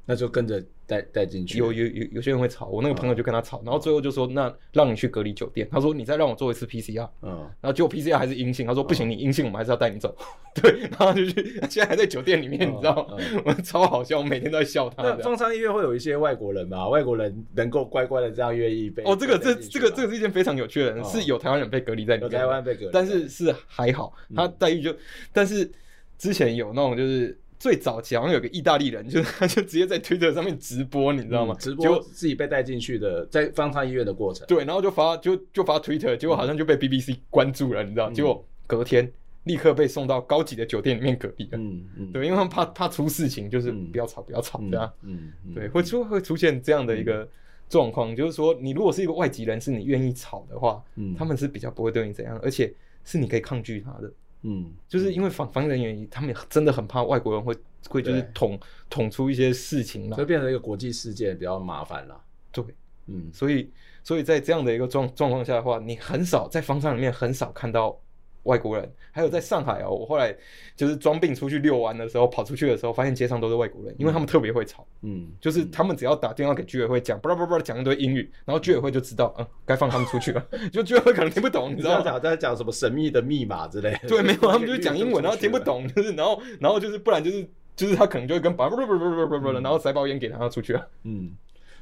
[0.07, 1.59] 那就跟着带带进去。
[1.59, 8.67] 有有有有些人会吵，我那个朋友就跟他吵，然后最后就说：“那让你去隔离酒店。”他说：“你再让我做一次 PCR。”嗯，然后结果 PCR 还是阴性。
[8.67, 10.15] 他说：“不行，你阴性，我们还是要带你走。
[10.61, 13.17] ”对，然后就去， 现在还在酒店里面，你知道吗？
[13.45, 15.03] 我超好笑，我每天都在笑他。
[15.03, 16.89] 那方舱医院会有一些外国人吗？
[16.89, 19.05] 外国人能够乖乖的这样愿意被？
[19.05, 24.93] 哦，这个这这个这个是一件非常有趣的人，是有台湾人被隔离在里面，台湾被隔离，但是是还好，他待遇就，
[25.33, 25.71] 但是
[26.19, 27.39] 之前有那种就是。
[27.61, 31.55] 最早期好像有个意大利人，就是他就直接在 Twitter 上面直播，你知道吗？
[31.59, 34.47] 直播自己被带进去的，在方舱医院的过程。
[34.47, 38.11] 对，然后就发就就发 Twitter，结果好像就被 BBC 关注了，你知道？
[38.11, 39.13] 结果隔天
[39.45, 41.51] 立刻被送到高级的酒店里面隔离了。
[41.59, 42.13] 嗯嗯。
[42.13, 44.91] 对，因为他们怕怕出事情，就是不要吵，不要吵这样。
[45.03, 45.31] 嗯。
[45.55, 47.29] 对，会出会出现这样的一个
[47.69, 50.83] 状况，就是说你如果是一个外籍人士，你愿意吵的话，
[51.15, 52.73] 他们是比较不会对你怎样，而且
[53.05, 54.11] 是你可以抗拒他的。
[54.43, 57.55] 嗯，就是因为防防疫人员，他们真的很怕外国人会
[57.89, 62.21] 会就是捅捅出一些事情嘛，就变成一个国际事件，比较麻烦了。
[62.53, 62.65] 对，
[63.07, 63.71] 嗯，所以
[64.03, 68.01] 所以在这样的一个状状况下的话，你很少在方舱里面很少看到。
[68.45, 70.35] 外国人，还有在上海哦，我后来
[70.77, 82.19] 就是装病出去遛弯的时候，跑出去的时候，发现街上都是外国人，因为他们特别会吵，嗯，就是他们只要打电话给居委会讲，叭叭叭讲一堆英语，然后居委会就知道，嗯，该放他们出去了， 就居委会可能听不懂，你知道吗？
[82.19, 91.31] 在讲什么神秘的密码之类的，对，没有，他们就是讲英文，然后听不懂，就是然后 然后就是不然就是就是他可能就会跟叭叭叭叭叭叭叭，然后塞包烟给他出去了，嗯。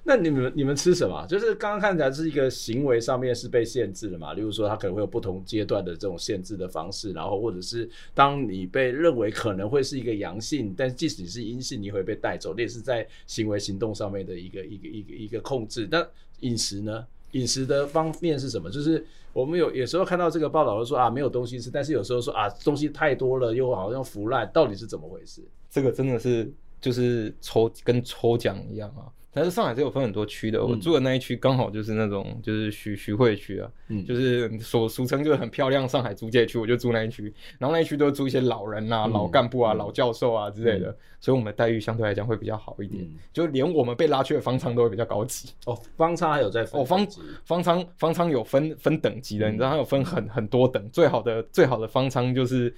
[0.09, 1.27] 那你们你们吃什么？
[1.27, 4.33] 就是刚刚看起来是一个行为上面是被限制的嘛？
[4.33, 15.87] 例如说，它可能会有不同阶段的这种限制的方式，然后或者是当你被认为可能会是一个阳性，但即使你是阴性，你会被带走，类似在行为行动上面的一个一个一个一个控制。
[15.91, 16.03] 那
[16.41, 17.07] 饮食呢？
[17.33, 18.71] 饮食的方面是什么？
[18.71, 25.43] 就是我们有有时候看到这个报道，说啊没有东西吃，但是有时候说啊东西太多了，又好像腐烂，到底是怎么回事？
[25.69, 29.05] 这个真的是就是抽跟抽奖一样啊。
[29.39, 45.81] 但是上海是有分很多区的，我住的那一区刚好就是那种就是徐徐汇区啊，嗯，就是所俗称就是很漂亮上海租界区，我就住那一区，然后那一区都住一些老人啊、老干部啊、老教授啊之类的，所以我们的待遇相对来讲会比较好一点，就连我们被拉去的方舱都会比较高级哦。
[45.97, 47.07] 方舱还有在分哦，方
[47.45, 52.75] 方舱方舱有分分等级的，你知道它有分很很多等，最好的最好的方舱就是。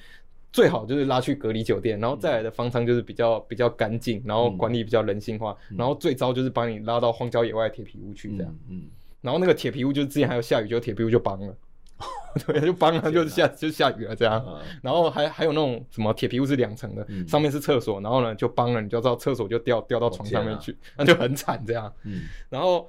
[0.53, 8.53] 最好就是拉去隔离酒店，然后再来的方舱就是比较比较干净，然后管理比较人性化，嗯、然后最糟就是把你拉到荒郊野外铁皮屋去这样。
[8.69, 8.83] 嗯，嗯
[9.21, 11.57] 然后那个铁皮屋就是之前还有下雨，就铁皮屋就崩了，
[12.47, 14.45] 对，就崩了，就下就下雨了这样。
[14.47, 21.93] 嗯、然后还还有那种什么铁皮屋是两层的，嗯、上面是厕所，然后呢就崩了，你就知道厕所就掉掉到床上面去，那、啊、就很惨这样。
[22.05, 22.89] 嗯，然后。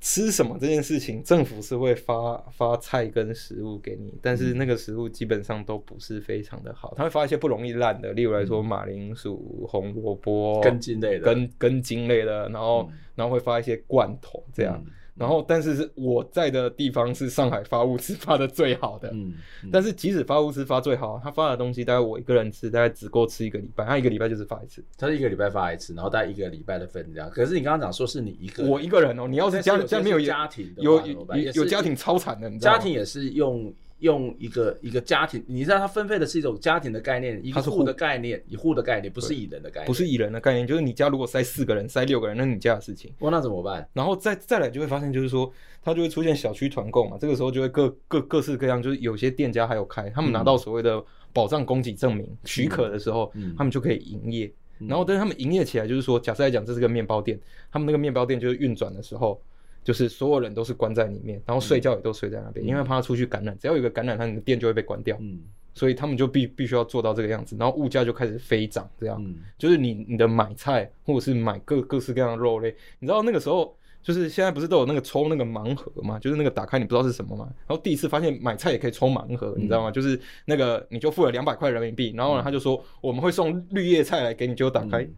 [0.00, 14.82] 吃什么这件事情，政府是会发发菜跟食物给你，但是那个食物基本上都不是非常的好，他会发一些不容易烂的，例如来说马铃薯、红萝卜、根茎类的、根根茎类的，然后然后会发一些罐头这样。
[15.18, 19.08] 然后，但是是我在的地方是上海发物资发的最好的。
[19.10, 23.84] 嗯，嗯，但是即使发物资发最好，他发的东西大概我一个人吃，大概只够吃一个礼拜。
[23.84, 27.28] 他一个礼拜就是发一次，他是一个礼拜发一次，然后大概一个礼拜的分量。
[27.30, 29.26] 可是你刚刚讲说是你一个人，我一个人哦。
[29.26, 33.72] 你要是家里家里面有家庭，有有有家庭超惨的，你知道家庭也是用。
[34.00, 43.12] 用一个一个家庭，你知道它分配的是一种家庭的概念，一个户的概念，一户的概念，不是以人的概念，不是以人的概念，就是你家如果塞四个人，塞六个人，那是你家的事情。
[43.18, 43.88] 哇，那怎么办？
[43.92, 54.52] 然后再再来就会发现，就是说它就会出现小区团购嘛，这个时候就会各各各式各样，就是有些店家还有开，他们拿到所谓的保障供给证明许可的时候，他们就可以营业。
[54.78, 57.38] 然后但是他们营业起来，就是说，假设来讲这是个面包店，
[57.72, 59.42] 他们那个面包店就是运转的时候。
[59.84, 63.56] 就是所有人都是关在里面，然后睡觉也都睡在那边，嗯、因为怕他出去感染。
[63.58, 65.16] 只要有一个感染，他的店就会被关掉。
[65.20, 65.40] 嗯，
[65.74, 68.88] 所以他们就必必须要做到这个样子，然后物价就开始飞涨。
[69.00, 76.18] 这样，嗯、就是你你的买菜或者是买各各式各样的肉类，你知道那个时候就是现在不是都有那个抽那个盲盒嘛？
[76.18, 77.48] 就是那个打开你不知道是什么嘛？
[77.66, 79.90] 然后第一次发现买菜也可以抽盲盒，嗯、你知道吗？
[79.90, 85.02] 就是那个你就付了两百块人民币，然后呢他就说我们会送绿叶菜来给你，就打开。
[85.02, 85.14] 嗯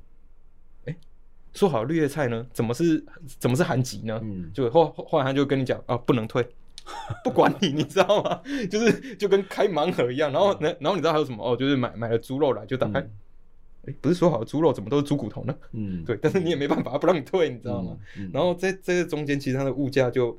[1.55, 2.47] 说好绿叶菜呢？
[2.53, 3.05] 怎么是
[3.39, 4.21] 怎么是韩籍呢？
[4.23, 6.47] 嗯，就后后来他就跟你讲啊，不能退，
[7.25, 8.41] 不管你，你知道吗？
[8.71, 10.31] 就是就跟开盲盒一样。
[10.33, 11.45] 然后，呢然后你知道还有什么？
[11.45, 13.07] 哦，就是买买了猪肉来就打开，哎、
[13.87, 15.55] 嗯，不是说好猪肉怎么都是猪骨头呢？
[15.73, 17.97] 嗯，对，但是你也没办法，不让你退，你知道吗？
[18.17, 20.39] 嗯嗯、然后在这个中间，其实它的物价就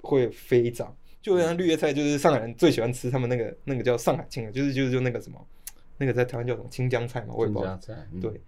[0.00, 0.94] 会飞涨。
[1.20, 5.44] 就像绿叶菜，就是上海人最喜欢吃，他们那个那个叫上海青，就是就是就那个什么，
[5.98, 7.76] 那个在台湾叫什么青江菜嘛，我也不知道。
[8.12, 8.40] 嗯、对。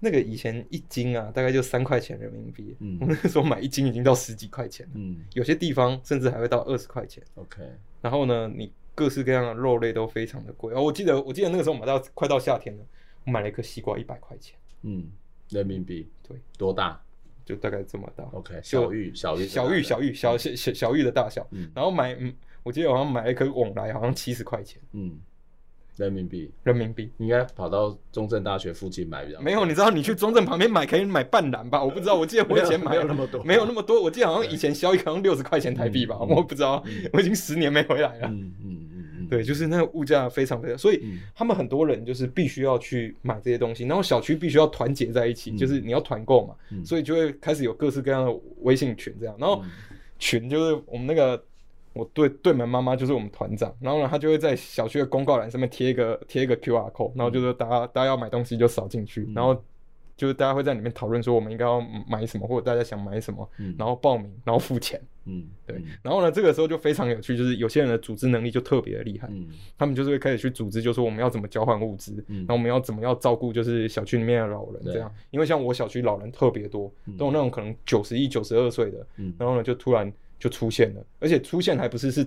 [0.00, 2.76] 那个以前一斤啊，大概就三块钱人民币。
[2.78, 4.92] 嗯，我们那时候买一斤已经到十几块钱了。
[4.94, 7.22] 嗯，有些地方甚至还会到二十块钱。
[7.34, 7.62] OK。
[8.00, 10.72] 然后呢，你各式各样的肉类都非常的贵。
[10.72, 12.84] 哦，我记得，我记得那个时候买到快到夏天了，
[13.24, 14.56] 我买了一颗西瓜一百块钱。
[14.82, 15.10] 嗯，
[15.48, 16.08] 人民币。
[16.26, 16.36] 对。
[16.56, 17.00] 多大？
[17.44, 18.22] 就大概这么大。
[18.32, 18.60] OK。
[18.62, 21.44] 小玉，小玉，小玉，小玉，小小小小玉的大小。
[21.50, 21.68] 嗯。
[21.74, 22.32] 然后买，嗯，
[22.62, 24.80] 我记得好像买了一颗旺来，好像七十块钱。
[24.92, 25.18] 嗯。
[26.04, 29.40] 人民币，人民币，你应该跑到中正大学附近买比较。
[29.40, 31.82] 没有，你知道你去中正旁边买可以买半篮吧？
[31.82, 34.00] 我不知道，我记得我以前买没有那么多，没有那么多。
[34.00, 36.82] 我记得好像以前小雨好像六十块钱台币吧，我不知道，
[37.12, 38.28] 我已经十年没回来了。
[38.28, 41.02] 嗯嗯嗯对，就是那个物价非常非常，所以
[41.34, 49.62] 他们很多人就是必须要去买这些东西，然后小区必须要团结在一起，就是你要团购嘛，所以就会开始有各式各样的微信群这样，然后
[50.18, 51.42] 群就是我们那个。
[51.92, 59.54] 我对对门妈妈就是我们团长，然后呢，他就会在小区的公告栏上面贴一个贴一个 QR code，然后就是大家大家要买东西就扫进去，然后
[60.16, 80.12] 就是大家会在里面讨论说我们应该要买什么，或者大家想买什么，然后报名，然后付钱，嗯，对，然后呢，这个时候就非常有趣，就是有些人的组织能力就特别的厉害，嗯，他们就是会开始去组织，就是说我们要怎么交换物资，嗯，然后我们要怎么样照顾就是小区里面的老人这样，因为像我小区老人特别多，都有那种可能九十一、九十二岁的，嗯，然后呢就突然。
[80.38, 82.24] 就出现了，而且出现还不是是，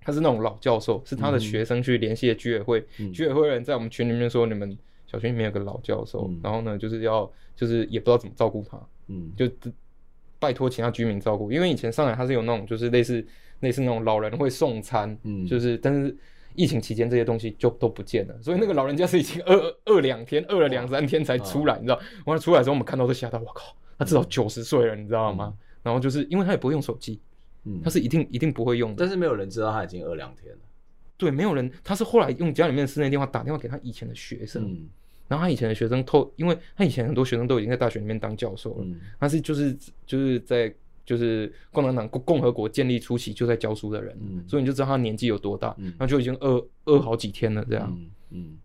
[0.00, 9.48] 他是那种老教授，是他的学生去联系的居委会，嗯、居委会人在我们群里面说，你们小区里面有个老教授，嗯、然后呢就是要就是也不知道怎么照顾他，嗯，就
[10.38, 13.24] 拜托其他居民照顾，因为以前上海他是有那种就是类似
[13.60, 16.16] 类似那种老人会送餐，嗯，就是但是
[16.56, 23.76] 疫情期间这些东西就都不见了，所以那个老人家是已经饿饿两天，饿了两三天才出来，你知道，完了出来的时候我们看到都吓到，我靠。
[23.98, 25.54] 他至少九十岁了，你知道吗？
[25.56, 27.20] 嗯、然后就是因为他也不会用手机，
[27.64, 30.58] 嗯，他是一定一定不会用的，但是没有人知道他已经饿两天了。
[31.16, 34.88] 对，没有人，他是后来用家里面的室内电话打电话给他以前的学生，嗯、
[35.28, 40.74] 然后他以前的学生透，因为他以前很多学生都已经在大学里面当教授了，嗯、他是就是就是在
[41.06, 48.58] 就是共产党共共和国建立初期就在教书的人，嗯、所以你就知道他年纪有多大，嗯、然后就已经饿饿好几天了这样，嗯，嗯，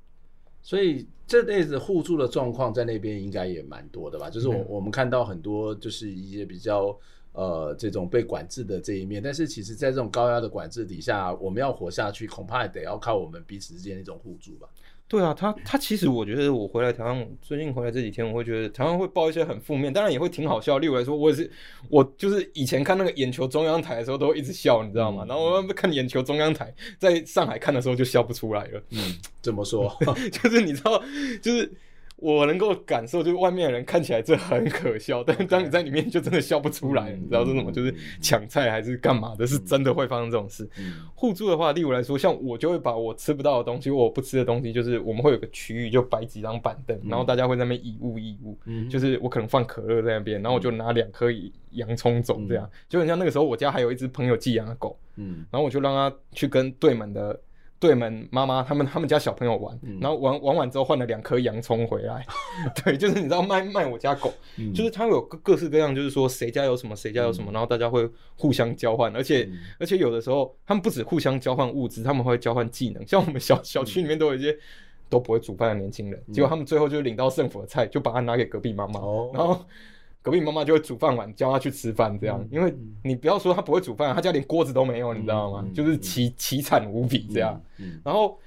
[0.67, 4.29] 所以这类子互助的状况在那边应该也蛮多的吧？
[4.29, 6.93] 就是我、嗯、我们看到很多就是一些比较。
[7.33, 14.67] 呃，这种被管制的这一面，但是其实，在这种高压的管制底下，我们要活下去，恐怕也得要靠我们彼此之间的一种互助吧。
[15.07, 20.79] 对啊，他他其实，我觉得我回来台湾，最近回来这几天，我会觉得台湾会报一些很负面，当然也会挺好笑。
[20.79, 21.49] 例如来说，我也是，
[21.89, 25.23] 我就是以前看那个眼球中央台的时候，都会一直笑，你知道吗？
[25.25, 28.83] 嗯、然后我看眼球中央台，在上海看的时候就笑不出来了。
[28.91, 29.95] 嗯，怎么说？
[30.31, 31.01] 就是你知道，
[31.41, 31.71] 就是。
[32.17, 37.71] 我能够感受，就是外面的人看起来这很可笑，但是当你在里面就真的笑不出来，你知道是什么？
[37.71, 40.67] 就是抢菜还是干嘛的，是真的会发生这种事。
[41.13, 48.57] 互助的话，例如来说，像我就会把我吃不到的东西，我不吃的东西，就是我们会有个区域，就摆几张板凳，然后大家会在那边以物易物，
[48.89, 51.27] 就是我可能放可乐在那边，然后我就拿两颗
[51.71, 52.67] 洋葱走，这样。
[52.89, 57.39] 就很像那个时候我家还有一只朋友寄养的狗，嗯，然后我就让它去跟对门的。
[57.79, 62.25] 对门妈妈他们他们家小朋友玩，嗯、然后玩玩完之后换了两颗洋葱回来，
[62.83, 74.57] 对， 就是你知道卖卖我家狗，嗯、就是他有各各式各样，就是说谁家有什么谁家有什么，嗯、然后大家会互相交换，而且、嗯、而且有的时候他们不止互相交换物资，他们会交换技能，像我们小小区里面都有一些
[75.07, 79.63] 都不会煮饭的年轻人，嗯、结果他们最后就领到政府的菜，就把它拿给隔壁妈妈，哦、然后。
[80.27, 82.45] 隔壁妈妈就会煮饭碗，叫他去吃饭，这样。
[82.51, 85.65] 因为你不要说他不会煮饭，他家连锅子都没有，你知道吗？
[85.73, 87.61] 就是奇奇惨无比这样。
[88.03, 88.37] 然后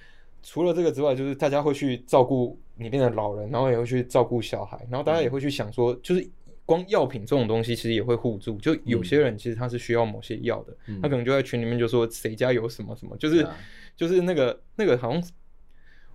[0.43, 6.31] 除了这个之外，就是大家会去照顾里面的老人，然后也会去照顾小孩，然后大家也会去想说，就是
[6.67, 8.59] 光药品这种东西其实也会互助。
[8.59, 13.49] 就有些人其实他是需要某些药的，他可能就在群里面就说谁家有什么什么，就是
[13.97, 15.23] 就是那个那个好像。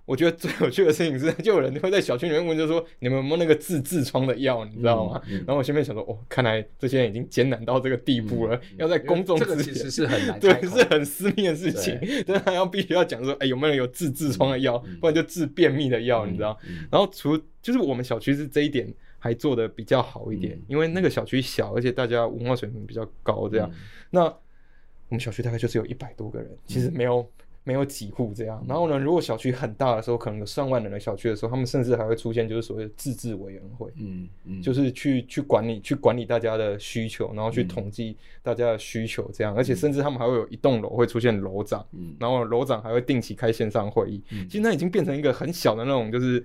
[0.06, 5.20] 我觉得最有趣的事情是，就有人会在小区里面问，就说你们有没有那个治痔疮的药，你知道吗？
[5.26, 16.56] 嗯嗯、然后我前面想说，哦，看来这些人已经艰难到这个地步了，要在公众这个其实是很难，对，是很私密的事情，但他要必须要讲说，哎，有没有人有治痔疮的药，嗯、不然就治便秘的药，嗯、你知道？
[16.68, 18.86] 嗯、然后除就是我们小区是这一点
[19.18, 23.68] 还做的比较好一点，嗯、因为那个小区小，而且大家文化水平比较高，这样。
[23.72, 23.76] 嗯、
[24.10, 27.28] 那我们小区大概就是有一百多个人，其实没有。
[27.66, 46.38] 没有几户这样，然后呢，如果小区很大的时候，可能有上万人的小区的时候，他们甚至还会出现就是所谓的自治委员会，嗯嗯，就是去去管理去管理大家的需求，然后去统计大家的需求这样，而且甚至他们还会有一栋楼会出现楼长，嗯，然后楼长还会定期开线上会议，嗯，其实那已经变成一个很小的那种，就是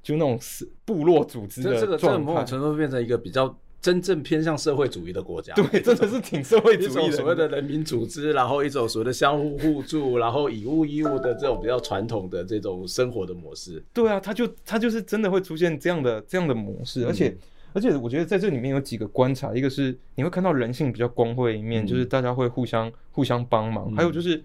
[0.00, 3.52] 就那种是部落组织的这个这个某种程度变成一个比较。
[3.80, 7.12] 真正偏向社会主义的国家，对，真的是挺社会主义的。
[7.12, 13.82] 所谓的人民组织，然后一种所谓的相互互助，然后以物易物的这种比较传统的这种生活的模式。
[13.94, 17.38] 对啊，他就他就是真的会出现这样的这样的模式，而且、嗯、
[17.72, 24.42] 而且我觉得在这里面有几个观察，一个是你会看到人性比较光辉一面，嗯、就是大家会互相互相帮忙，嗯、还有就是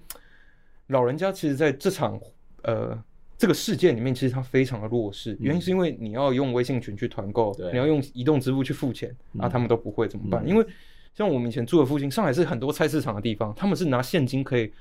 [0.88, 2.20] 老人家其实在这场
[2.64, 2.98] 呃。
[3.46, 10.44] 这个世界里面，其实它非常的弱势，原因是因为你要用微信群去团购，嗯、你要用移动支付去付钱，嗯、啊，他们都不会怎么办？
[10.44, 10.66] 嗯、因为
[11.14, 14.74] 像我们以前住的附近，上海是很多菜市场的地方，他们是拿现金可以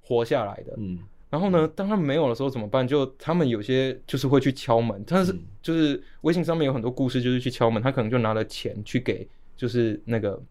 [0.00, 0.72] 活下来的。
[0.78, 2.88] 嗯，然后呢，当他们没有的时候怎么办？
[2.88, 10.42] 就他们有些就是会去敲门，但是就是微信上面有很多故事，就是去敲门，他可能就拿了钱去给，就是那个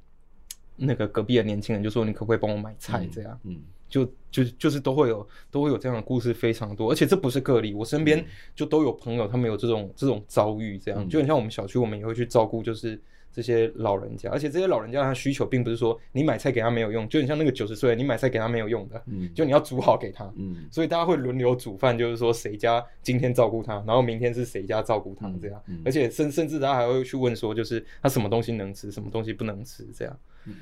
[0.76, 3.40] 那个隔壁的年轻人，就说你可不可以帮我买菜这样？
[3.44, 3.54] 嗯。
[3.54, 8.24] 嗯就就就是都会有都会有这样的故事非常多，而且这不是个例，我身边
[8.56, 30.20] 就都有朋友，他们有这种这种遭遇，这样就很像我们小区，我们也会去照顾，就是这些老人家，而且这些老人家他需求并不是说你买菜给他没有用，就很像那个九十岁你买菜给他没有用的，嗯，就你要煮好给他，嗯，所以大家会轮流煮饭，就是说谁家今天照顾他，然后明天是谁家照顾他这样，而且甚甚至大家还会去问说，就是他什么东西能吃，什么东西不能吃这样，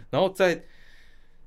[0.10, 0.63] 然后再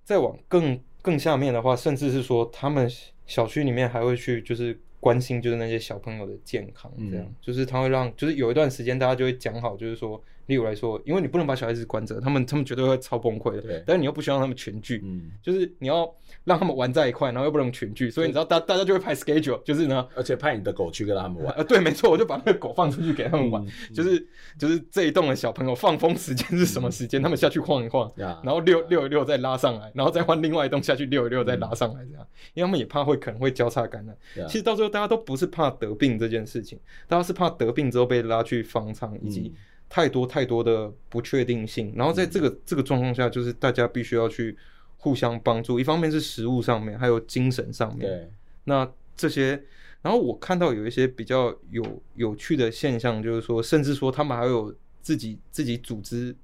[0.04, 0.78] 再往更。
[1.02, 2.90] 更下面的话，甚至是说，他们
[3.26, 10.22] 小区里面还会去，就是关心，就是那些小朋友的健康，这样，嗯、就是他会让，就是有一段时间，大家就会讲好，就是说。
[10.50, 13.62] 例如来说，因为你不能把小孩子关着，他们他们绝对会超崩溃的。
[13.62, 21.54] 对，但是你又不希望他们群聚，嗯，就是你要让他们玩在一块，然后又不能群聚，所以你知道大大家就会排 schedule，就是呢，而且派你的狗去跟他们玩。
[21.54, 24.26] 呃，对，没错，我就把那个狗放出去给他们玩，就是
[24.58, 34.48] 就是这一栋的小朋友放风时间是什么时间，他们下去晃一晃，然后遛遛一遛再拉上来，然后再换另外一栋下去遛一遛再拉上来，这样，因为他们也怕会可能会交叉感染。
[34.48, 39.54] 其实到最后大家都不是怕得病这件事情，大家是怕得病之后被拉去方舱以及。
[39.90, 44.56] 太多太多的不确定性，然后在这个、嗯、这个状况下，就是大家必须要去
[44.96, 48.08] 互相帮助，一方面是食物上面，还有精神上面。
[48.08, 48.30] 对，
[48.64, 49.60] 那这些，
[50.00, 54.72] 然后我看到有一些比较有有趣的现象，就是说，甚至说他们还有
[55.02, 56.34] 自己自己组织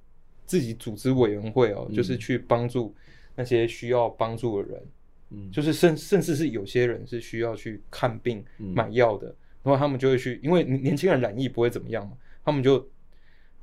[0.44, 2.92] 自己组织委员会哦，嗯、就是去帮助
[3.36, 4.82] 那些需要帮助的人。
[5.30, 12.84] 嗯，就是甚甚至是有些人是需要去看病、买药的，嗯、然后他们就会去，因为年轻人染疫不会怎么样嘛，他们就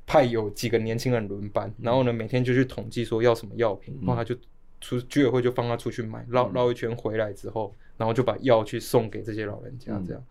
[0.06, 4.34] 派有几个年轻人轮班，嗯、然后呢每天就去统计说要什么药品，嗯、然后他就
[4.80, 10.20] 出居委会就放他出去买，绕绕一圈回来之后，然后就把药去送给这些老人家，这样。
[10.20, 10.26] 嗯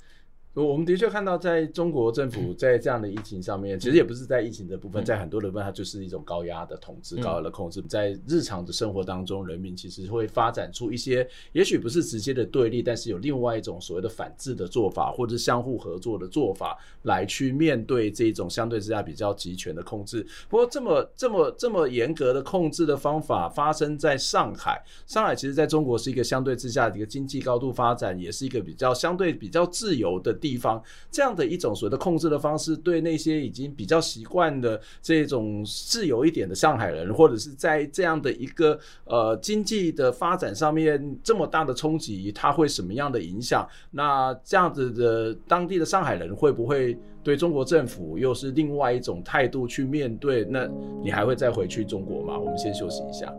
[0.53, 7.81] 我们的确看到，在中国政府在这样的疫情上面，其实也不是在疫情的部分，在很多的部分，它就是一种高压的统治、高压的控制。
[7.89, 20.23] 在日常的生活当中，人民其实会发展出一些，也许不是直接的对立，但是有另外一种所谓的反制的做法，或者是相互合作的做法，来去面对这种相对之下比较集权的控制。
[20.47, 30.31] 不过，这么这么这么严格的控制的方法发生在上海，上海其实在中国是一个相对之下的一个经济高度发展，也是一个比较相对比较自由的。
[30.43, 43.65] 地方这样的一种所谓的控制的方式，对那些已经比较习惯的这种自由一点的上海人，或者是在这样的一个呃经济的发展上面这么大的冲击，它会什么样的影响？
[43.91, 50.43] 那这样子的当地的上海人会不会对中国政府又是另外一种态度去面对？
[50.43, 50.69] 那
[51.01, 52.37] 你还会再回去中国吗？
[52.37, 53.33] 我们先休息一下。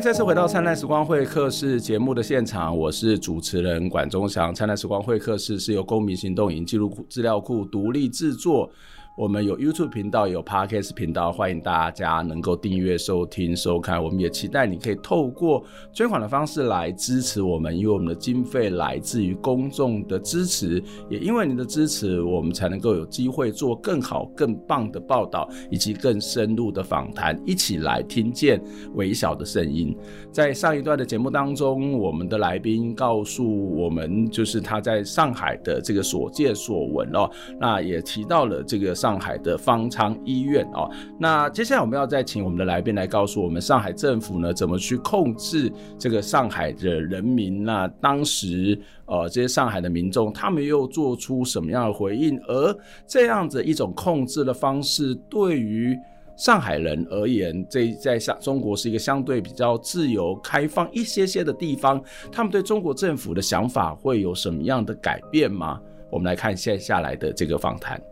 [0.00, 4.52] 再次回到《灿烂时光会客室》节目的现场，我是主持人管中祥。
[4.54, 8.70] 《灿烂时光会客室》是由公民行动营记录资料库独立制作。
[9.16, 14.02] 我们有 YouTube 频道，有 Podcast 频道，欢迎大家能够订阅、收听、收看。
[14.02, 28.62] 我们也期待你可以透过捐款的方式来支持我们，因为我们的经费来自于公众的支持，也因为你的支持，我们才能够有机会做更好、更棒的报道，以及更深入的访谈，一起来听见
[28.96, 29.96] 微小的声音。
[30.30, 38.94] 在上一段的节目当中，我们的来宾告诉我们，就是他在上海的这个所见所闻哦，那也提到了这个。
[39.05, 47.62] 上上海的方舱医院哦，那接下来我们要再请我们的来宾来告诉我们，上海政府呢怎么去控制这个上海的人民？
[47.62, 52.36] 那当时呃这些上海的民众他们又做出什么样的回应？
[52.48, 52.76] 而
[53.06, 55.96] 这样子一种控制的方式，对于
[56.36, 62.02] 上海人而言，这在上中国是一个相对比较自由开放一些些的地方，
[62.32, 65.80] 他们对中国政府的想法会有什么样的改变吗？
[66.10, 68.02] 我们来看接下来的这个访谈。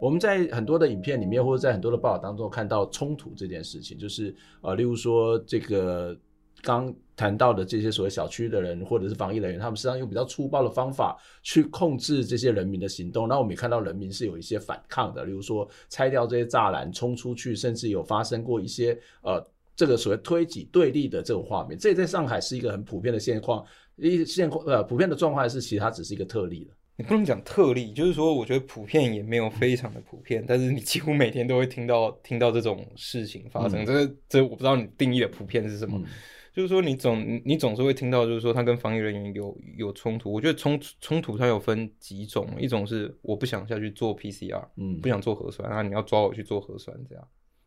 [0.00, 6.16] 我们在很多的影片里面，或者在很多的报道当中看到冲突这件事情，就是呃，例如说这个
[6.62, 13.26] 刚谈到的这些所谓小区的人，或者是防疫人员，他们实际上用比较粗暴的方法去控制这些人民的行动。
[13.26, 19.44] 那我们也看到人民是有一些反抗的，例如说拆掉这些栅栏，冲出去，甚至有发生过一些呃
[19.74, 21.76] 这个所谓推挤对立的这种画面。
[21.76, 23.64] 这在上海是一个很普遍的现况，
[23.96, 26.74] 一现况呃普遍的状况是，其实它只是一个特例了。
[26.98, 33.84] 你不能讲特例，就是说，我觉得普遍也没有非常的普遍，但是你几乎每天都会听到听到这种事情发生。
[33.84, 36.04] 嗯、这个这我不知道你定义的普遍是什么，嗯、
[36.52, 40.32] 就是说你总你总是会听到，就是说他跟防疫人员有有冲突。
[40.32, 47.24] 我觉得冲冲突它有分几种，一种是我不想下去做 PCR，嗯，不想做核酸，然后你要抓我去做核酸这样。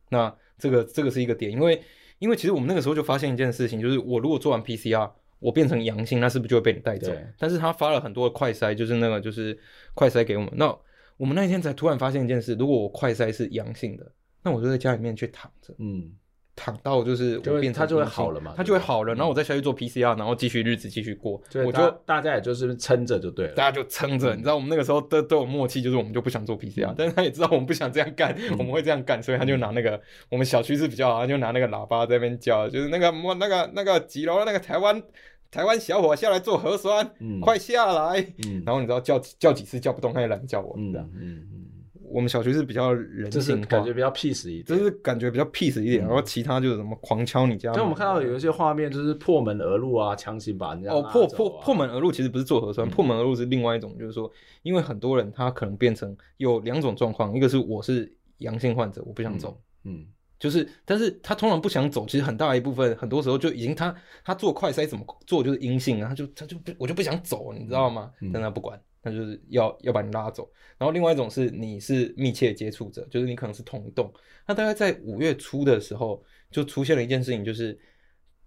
[0.09, 1.81] 那这个这个是一个点，因为
[2.19, 5.09] 因为其实我们那个时候就发现一件事情，就是我如果做完 PCR。
[5.41, 7.11] 我变成阳性，那是不是就会被你带走？
[7.37, 9.57] 但是他发了很多的快筛，就是那个就是
[9.93, 10.49] 快筛给我们。
[10.55, 10.73] 那
[11.17, 14.09] 我们那一天才突然发现一件事：如果我快筛是阳性的，
[14.43, 15.73] 那我就在家里面去躺着。
[15.79, 16.13] 嗯。
[16.53, 21.41] 躺到就是我变成它就会好了嘛，他就会好了，然后我再下去做 PCR，然后继续日子继续过。
[21.65, 24.35] 我就大家也就是撑着就对了，大家就撑着。
[24.35, 35.01] 你知道我们那个时候都都有默契，就是我们就不想做 PCR，但是他也知道我们不想这样干，我们会这样干，所以他就拿那个我们小区是比较好，他就拿那个喇叭在那边叫，就是那个那个那个几楼那个台湾
[35.51, 37.07] 台湾小伙下来做核酸，
[37.41, 38.25] 快下来。
[38.65, 41.07] 然后你知道叫叫几次叫不动，他也懒得叫我，这样。
[41.13, 41.67] 嗯嗯。
[42.13, 46.03] 我们小区是比较人性化，感觉比较 peace 一点，就是感觉比较 peace 一点。
[46.03, 54.29] 嗯、然后其他就是什么狂敲你家，就我们看到有一些画面，就是破门而入啊，强行把人家、啊、哦破破破门而入，其实不是做核酸，嗯、破门而入是另外一种，就是说，
[54.61, 60.05] 因为很多人他可能变成有两种状况，一个是我是阳性患者，我不想走，嗯，嗯
[60.41, 68.11] 就是，但是他通常不想走，其实很大一部分，很多时候就已经他他做快筛怎么做就是阴性啊，他就他就不我就不想走，你知道吗？
[68.21, 70.51] 嗯、但他不管，他就是要要把你拉走。
[70.79, 74.11] 然后另外一种是你是密切接触者，就是你可能是同一栋。
[74.47, 77.79] 那大概在五月初的时候，就出现了一件事情，就是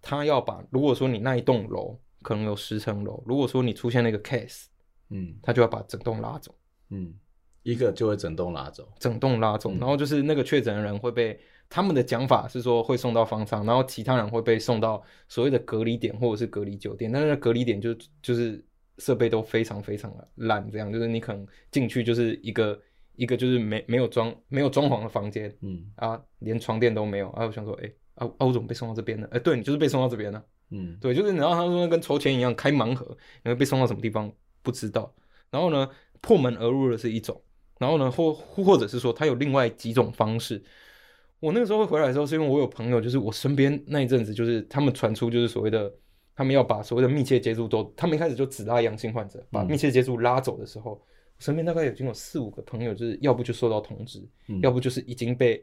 [0.02, 4.64] 他要把如果说你那一栋楼可能有十层楼，如果说你出现了一个 case，
[5.10, 6.52] 嗯，他就要把整栋拉走，
[6.90, 7.14] 嗯，
[7.62, 11.38] 一个就会整栋拉走，整栋拉走，嗯、然后就是那个确诊的人会被。
[11.68, 17.10] 他们的讲法是说会送到方舱，然后其他人会被送到所谓的隔离点或者是隔离酒店。
[17.10, 17.92] 但是隔离点就
[18.22, 18.64] 就是
[18.98, 22.80] 设备都非常非常的烂，这样就是你可能进去就是一个
[23.16, 27.28] 一个就是没没有装没有装潢的房间，嗯啊，连床垫都没有。
[27.30, 29.26] 啊，我想说，哎、欸，啊啊，我怎么被送到这边呢？
[29.32, 30.40] 哎、欸，对，你就是被送到这边呢。
[30.70, 35.12] 嗯，对，就是然后他说跟抽签一样开盲盒，你会被送到什么地方不知道。
[35.50, 35.88] 然后呢，
[36.20, 37.42] 破门而入的是一种，
[37.78, 40.62] 然后呢或或者是说他有另外几种方式。
[41.44, 45.92] 我那个时候会回来的时候，是因为我有朋友，就是我身边那一阵子，就是他们传出就是所谓的，
[46.34, 51.00] 他们要把所谓的密切接触都，他们一开始就只拉阳性患者，把密切接触拉走的时候，嗯、
[51.40, 55.62] 身边大概已经有四五个朋友，就是要不就收到通知，嗯、要不就是已经被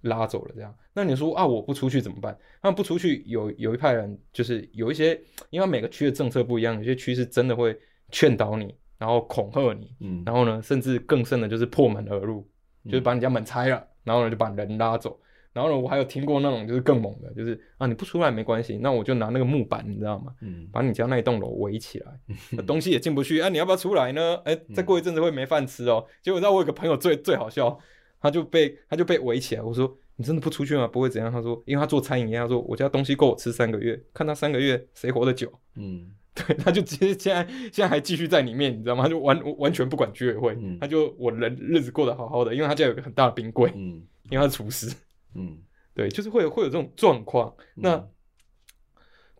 [0.00, 0.74] 拉走了这样。
[0.92, 2.36] 那你说啊，我不出去怎么办？
[2.60, 5.16] 那不出去有有一派人就是有一些，
[5.50, 7.78] 因为每个区的政策不一样，有些区是真的会
[8.10, 12.44] 劝导你，然后恐吓你，嗯、然后呢，甚至更甚的就是破门而入，
[12.86, 13.86] 就是把你家门拆了。
[14.04, 15.18] 然后呢，就把人拉走。
[15.52, 20.32] 然后呢，我还有听过那种就是更猛的，就是啊，你不出来没关系，那我就拿那个木板，你知道吗？
[20.42, 23.40] 嗯，把你家那一栋楼围起来，东西也进不去。
[23.40, 24.36] 啊，你要不要出来呢？
[24.44, 26.06] 哎，再过一阵子会没饭吃哦。
[26.22, 27.76] 结果你知道我有个朋友最最好笑，
[28.20, 29.62] 他就被他就被围起来。
[29.62, 30.86] 我说你真的不出去吗？
[30.86, 31.32] 不会怎样？
[31.32, 35.52] 他说因为他做餐饮业，他说我家东西够我吃三个月，看他三个月谁活得久。
[35.74, 39.02] 嗯，对，他就直接现在现在还继续在里面，你知道吗？
[39.02, 43.72] 他就完完全不管居委会，嗯、他就我人日子过得好好的，因为他家有个很大的冰柜。
[43.74, 44.02] 嗯。
[44.30, 44.94] 因为他是厨师，
[45.34, 45.58] 嗯，
[45.92, 47.52] 对，就是会有会有这种状况。
[47.74, 48.08] 嗯、那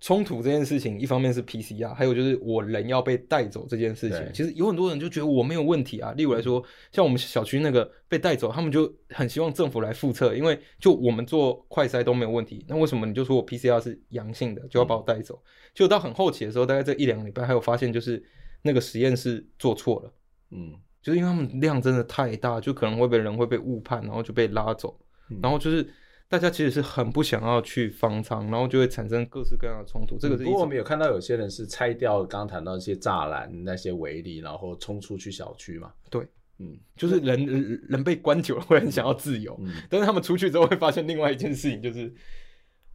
[0.00, 6.12] 冲突这件事情，一方面是 PCR，还有就是我人要被带走这件事情，其实有很多人就觉得我没有问题啊。
[6.16, 15.34] 例如来说，像我们小区那个被带走，他们就很希望政府来复测，因为就我们做快筛都没有问题，那为什么你就说我 PCR 是阳性的就要把我带走？
[15.34, 18.22] 嗯、就到很后期的时候，大概这一两个礼拜，还有发现就是
[18.62, 20.12] 那个实验室做错了，
[20.50, 20.74] 嗯。
[21.02, 24.94] 就是因为他们量真的太大，就可能会被人会被误判，然后就被拉走。
[25.30, 25.82] 嗯、然后就是
[26.30, 30.16] 大家其实是很不想要去方舱，然后就会产生各式各样的冲突。
[30.16, 35.92] 这个是、嗯、不过我们有看到有些人是拆掉刚刚谈到一些栅栏、那些围篱，然后冲出去小区嘛。
[36.08, 36.24] 对，
[36.58, 42.14] 嗯，就是人人被关久了会很想要自由，嗯、 但是他们出去之后会发现另外一件事情，就是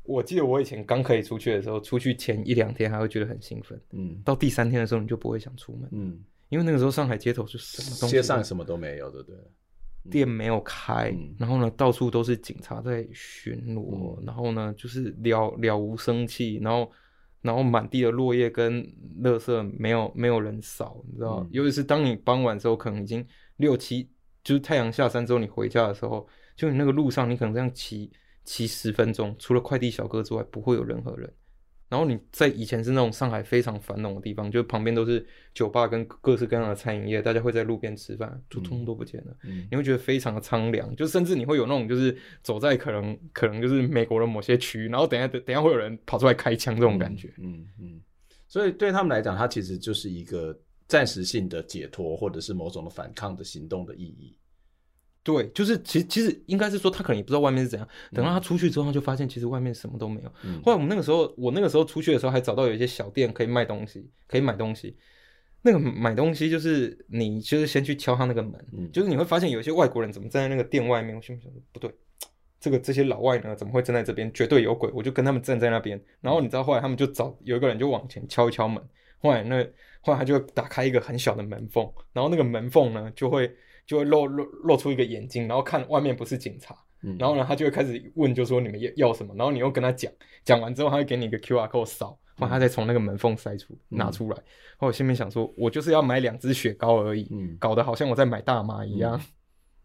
[0.04, 6.24] 我记得我以前刚可以出去的时候，出去前一两天还会觉得很兴奋，嗯，到第三天的时候你就不会想出门，嗯。
[6.50, 8.16] 因为那个时候上海街头是什么东西？
[8.16, 9.36] 街上什么都没有，对不对？
[10.10, 16.92] 店没有开，嗯、然后呢，到处都是警察在巡逻，嗯、然后呢，就是了了无生气，然后
[17.42, 18.84] 然后满地的落叶跟
[19.22, 21.40] 垃圾没有没有人扫，你知道？
[21.42, 23.26] 嗯、尤其是当你傍晚的时候，可能已经
[23.58, 24.10] 六七，
[24.44, 28.12] 就是太阳下山之后，你回家的时候，就你那个路上，你可能这样骑
[28.44, 31.32] 骑十分钟，除了快递小哥之外，不会有任何人。
[31.88, 39.38] 然后你在以前是那种上海非常繁荣的地方，就旁边都是酒吧跟各式各样的餐饮业，大家会在路边吃饭，就通通都不见了。
[39.44, 47.32] 嗯、你会觉得非常的苍凉，就甚至你会有那种就是走在可能可能就是美国的某些区，然后等下等等下会有人跑出来开枪这种感觉。
[47.38, 48.02] 嗯嗯，嗯，
[48.48, 50.58] 所以对他们来讲，它其实就是一个
[50.88, 54.36] 暂时性的解脱，或者是某种的反抗的行动的意义。
[55.26, 57.88] 对，就是其实其实应该是说他可能也不知道外面是怎样。
[58.14, 60.32] 等到他出去之后，他就发现其实外面什么都没有。
[60.44, 64.96] 嗯、后来我们那个时候，我那个时候出去的时候，还找到有一些小店可以卖东西，可以买东西。
[65.64, 71.16] 那个买东西就是你就是先去敲他那个门，嗯、就是你会发现有一些外国人怎么站在那个店外面。
[71.16, 71.92] 我心里想说不对，
[72.60, 74.32] 这个这些老外呢怎么会站在这边？
[74.32, 74.92] 绝对有鬼！
[74.94, 76.00] 我就跟他们站在那边。
[76.22, 78.80] 然后你知道后来他们就找有一个人就往前敲一敲门。
[79.18, 79.68] 后来那
[80.02, 83.52] 后来他就打开一个很小的门缝，然后那个门缝呢就会。
[83.86, 90.12] 就会露露露出一个眼睛，然后看外面不是警察，嗯、然后呢，他就会开始问，就说你们要要什么，然后你又跟他讲，
[90.44, 94.36] 讲完之后，他会给你一个 QR code 扫，然后他再从那个门缝塞出拿出来。
[94.36, 99.22] 然后我心里面想说，我就是要买两只雪糕而已，嗯、搞得好像我在买大麻一样。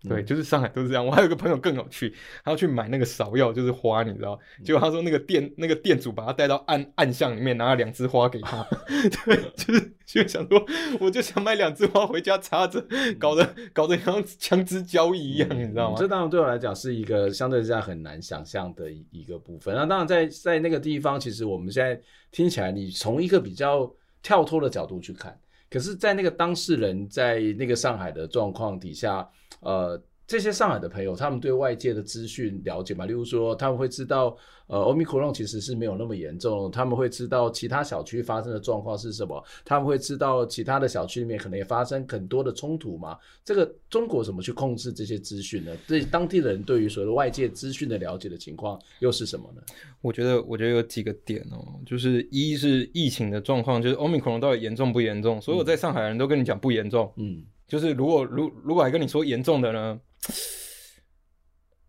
[0.05, 1.05] 嗯对，就是上海都是这样。
[1.05, 4.39] 我还有个朋友更有趣，他要去买那个芍药，就是花，你知道？
[4.65, 8.67] 结果他说那个店那个店主把他带到暗暗巷里面，拿了两枝花给他。
[9.27, 10.65] 对，就是就想说，
[11.01, 12.83] 我就想买两枝花回家插着，
[13.19, 15.97] 搞得搞得像枪支交易一样，你知道吗？
[15.99, 19.75] 这当然对我来讲是一个相对之下很难想象的一个部分。
[19.75, 23.93] 那当然在在那个地方，其实我们现在听起来，你从一个比较
[24.23, 25.39] 跳脱的角度去看，
[25.71, 29.29] 可是，在那个当事人在那个上海的状况底下。
[29.61, 30.01] 呃，
[30.31, 33.05] 这些上海的朋友，他们对外界的资讯了解吗？
[33.05, 34.37] 例如说，他们会知道，
[34.69, 43.19] 呃，Omicron 其实是没有那么严重，他们会知道其他小区发生的状况是什么，他们会知道其他的小区里面可能也发生很多的冲突吗？
[43.45, 45.73] 这个中国怎么去控制这些资讯呢？
[45.89, 49.61] 对当地的人对于所谓的外界资讯的了解的情况又是什么呢？
[50.01, 55.41] 我觉得，我觉得有几个点哦，就是一是疫情的状况，就是 Omicron 到底严重不严重？
[55.41, 60.01] 所有在上海的人都跟你讲不严重，嗯，就是如果如如果还跟你说严重的呢？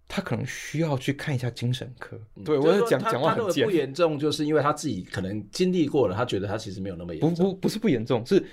[0.07, 2.19] 他可能需要去看一下精神科。
[2.35, 3.65] 嗯、对，我是讲讲话很贱。
[3.65, 7.33] 不严重，就是因为他自己可能经历过了，他觉得他其实没有那么严重。
[7.33, 8.45] 不不不是不严重，是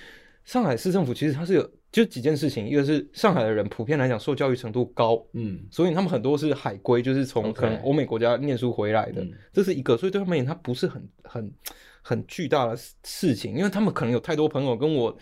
[0.45, 9.35] 上海市政府其实他是有就几件事情，一个是上海的人普遍来讲受教育程度高，嗯，所以他们很多是海归，就是从可能欧美国家念书回来的，Okay.
[9.53, 11.53] 这是一个，所以对他们而言，他不是很很
[12.03, 15.19] 很巨大的事情，因为他们可能有太多朋友跟我。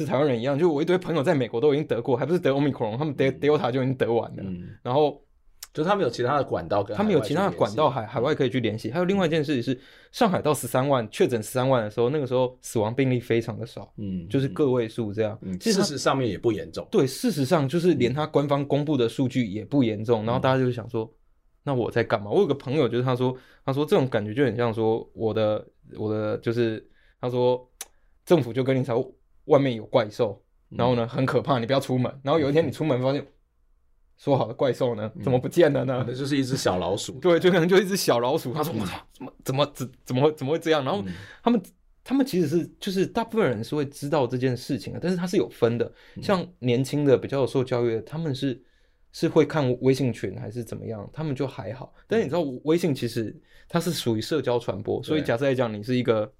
[0.00, 4.42] 是台湾人一样，就我一堆朋友在美国都已经得过，还不是得 Omicron，他们得 Delta 就已经得完了。
[4.42, 5.22] 嗯、然后
[5.72, 8.90] 就他们有其他的管道，跟他们有其他的管道海海外可以去联系。
[8.90, 9.78] 还有另外一件事情是，
[10.10, 15.38] 上海到十三万确诊十三万的时候，那个时候死亡病例非常的少，嗯，就是个位数这样。
[15.42, 16.86] 嗯、事实上面也不严重。
[16.90, 20.24] 对，事实上就是连他官方公布的数据也不严重。
[20.24, 21.08] 然后大家就想说，
[21.62, 22.30] 那我在干嘛？
[22.30, 25.64] 我有个朋友就是他说，他说这种感觉就很像说我的
[25.96, 26.84] 我的就是
[27.20, 27.64] 他说
[28.24, 29.14] 政府就跟你说
[29.50, 30.42] 外面有怪兽。
[30.70, 32.20] 然后呢，很可怕，你不要出门。
[32.22, 33.26] 然后有一天你出门，发现
[34.16, 36.04] 说好的怪兽呢，怎么不见了呢？
[36.06, 37.14] 那就是一只小老鼠。
[37.14, 38.54] 对，就可能就一只小老鼠。
[38.54, 41.04] 他说：“我操，怎么怎么怎怎么会怎么会这样？”然后
[41.42, 41.60] 他们
[42.04, 45.92] 他们其实是就是大部分人是会知道这件事情的，但是他是有分的。
[46.22, 48.62] 像年轻的比较有受教育的，他们是
[49.10, 51.92] 是会看微信群还是怎么样，他们就还好。
[52.06, 53.36] 但是你知道，微信其实
[53.68, 56.32] 它是属于社交传播，所以假设来讲，你是一个。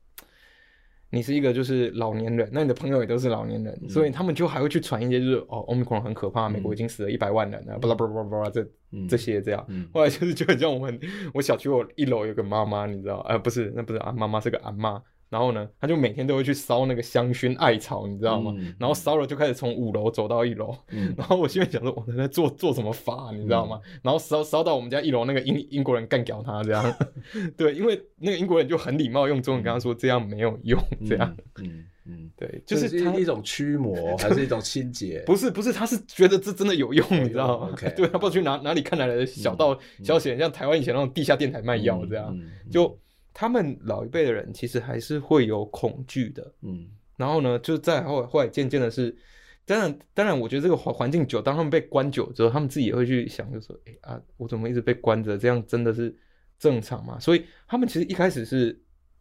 [1.11, 9.64] 你是一个就是老年人，那你的朋友也都是老年人，嗯、所以他们就还会去传一些就是哦，Omicron 很可怕，嗯、美国已经死了一百万人了，巴拉巴拉巴拉这、嗯、这些这样。
[9.68, 10.98] 嗯、后来就是就很像我们
[11.34, 15.00] 我小区我一楼有个妈妈，你知道，呃，不是，那不是啊，妈妈是个阿嬷。
[15.30, 18.52] 然后呢，他就每天都会去烧那个香薰艾草，你知道吗？
[18.58, 20.76] 嗯、然后烧了就开始从五楼走到一楼。
[20.88, 23.80] 嗯、然后我现在想说，我在做做什么法，你知道吗？
[23.86, 26.94] 嗯、然后烧烧到我们家一楼那个英英国人干掉他这样。
[27.56, 30.76] 对，因为那个英国人就很礼貌用中文跟他说，这样没有用，
[31.08, 31.36] 这样。
[31.62, 35.22] 嗯嗯，对，就是他是一种驱魔 还是一种清洁？
[35.26, 37.70] 不是不是，他是觉得这真的有用，你知道吗？
[37.94, 42.36] 对，他不知道去哪哪里看来的小道消息，像台湾以前那种地下电台卖药这样，
[42.68, 42.98] 就。
[43.32, 49.16] 他们老一辈的人其实还是会有恐惧的，嗯，然后呢，就在后来后来渐渐的是，
[49.64, 55.38] 当然当然，我觉得这个环环境久，当他们被关久之后，他们自己也会去想，就说，哎啊，我怎么一直被关着？
[55.38, 56.14] 这样真的是
[56.58, 57.18] 正常吗？
[57.20, 58.78] 所以他们其实一开始是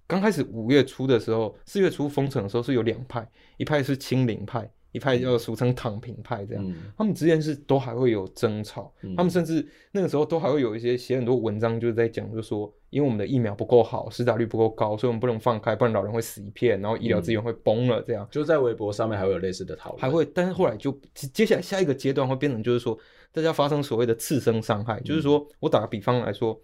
[0.07, 4.70] 刚开始五月初的时候，四月初封城的时候是有两派，一派是清零派。
[4.92, 18.28] 一派叫俗称躺平派，这样，嗯、他们之间是都还会有争吵，嗯、他们甚至那个时候都还会有一些写很多文章，就是在讲，就是说，因为我们的疫苗不够好，施打率不够高，所以我们不能放开，不然老人会死一片，然后医疗资源会崩了，这样。
[18.32, 22.98] 就在微博上面还会有类似的讨论，还会，但是后来就接下来下一个阶段会变成，就是说，
[23.32, 26.60] 大家发生所谓的次生伤害，嗯、就是说我打个比方来说，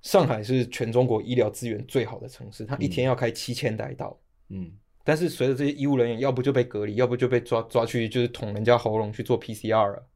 [0.00, 4.18] 上海是全中国医疗资源最好的城市，它一天要开七千台刀，
[4.48, 4.72] 嗯。
[5.04, 10.08] 但是随着这些医务人员，要不就被隔离，要不就被抓抓去，就是捅人家喉咙去做 PCR 了。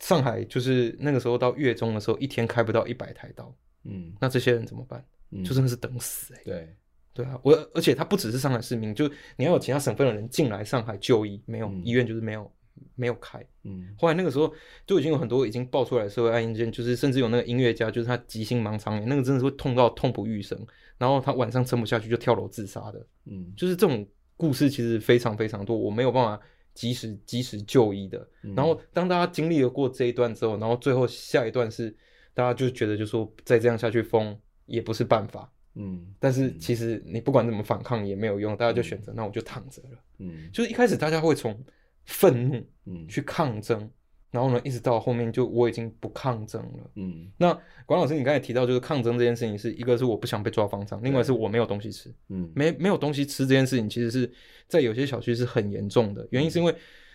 [0.00, 3.54] 上海就是那个时候到月中的时候，一天开不到一百台刀。
[3.84, 5.04] 嗯，那这些人怎么办？
[5.30, 6.44] 嗯、就真的是等死哎、欸。
[6.44, 6.76] 对，
[7.14, 12.50] 对啊，我而且他不只是上海市民，就你要有其他省份的人进来上海就医，没有、嗯、医院就是没有
[12.94, 13.42] 没有开。
[13.64, 14.52] 嗯，后来那个时候
[14.86, 20.58] 就已经有很多已经爆出来的社会案件，就是甚至有那个音乐家，就是他急性盲肠炎，那个真的是会痛到痛不欲生。
[21.00, 26.38] 然后他晚上撑不下去就跳楼自杀的，嗯，就是这种故事其实非常非常多，我没有办法
[26.74, 28.18] 及时及时就医的。
[28.42, 31.88] 嗯、然后当大家经历了过这一段之后，然后最后下一段是
[32.34, 41.58] 大家就觉得就说再这样下去疯也不是办法，嗯，但是其实你不管怎么反抗也没有用，大家就选择、嗯、那我就躺着了，嗯，就是一开始大家会从
[42.04, 43.90] 愤怒，嗯，去抗争。
[44.30, 46.90] 然后呢，一直到后面就我已经不抗争了。
[46.94, 47.52] 嗯，那
[47.84, 52.14] 管老师，你刚才提到就是抗争这件事情，是一个是我不想被抓方丈，另外是我没有东西吃。
[52.28, 54.30] 嗯，没没有东西吃这件事情，其实是
[54.68, 56.24] 在有些小区是很严重的。
[56.30, 56.72] 原因是因为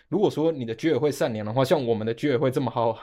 [0.09, 2.97] 如果说你的居委会善良的话，像我们的居委会这么好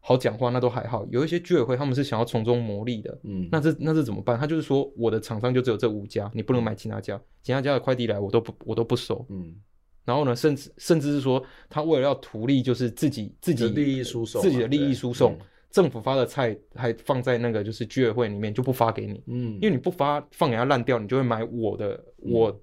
[0.00, 1.06] 好讲话，那都还好。
[1.10, 3.18] 有一些居委会他们是想要从中牟利的。
[3.22, 4.38] 嗯，那这那这怎么办？
[4.38, 9.24] 他就是说我的厂商就只有这五家，你不能买其他家，其他家的快递来我都不我都不收。
[9.30, 9.56] 嗯。
[10.04, 22.60] 然后呢，甚至甚至是说，他为了要图利，就是自己自己利益输送，自己的利益输送，嗯、政府发的菜还放在那个就是居委会里面，就不发给你，嗯，因为你不发，放给他烂掉，你就会买我的，我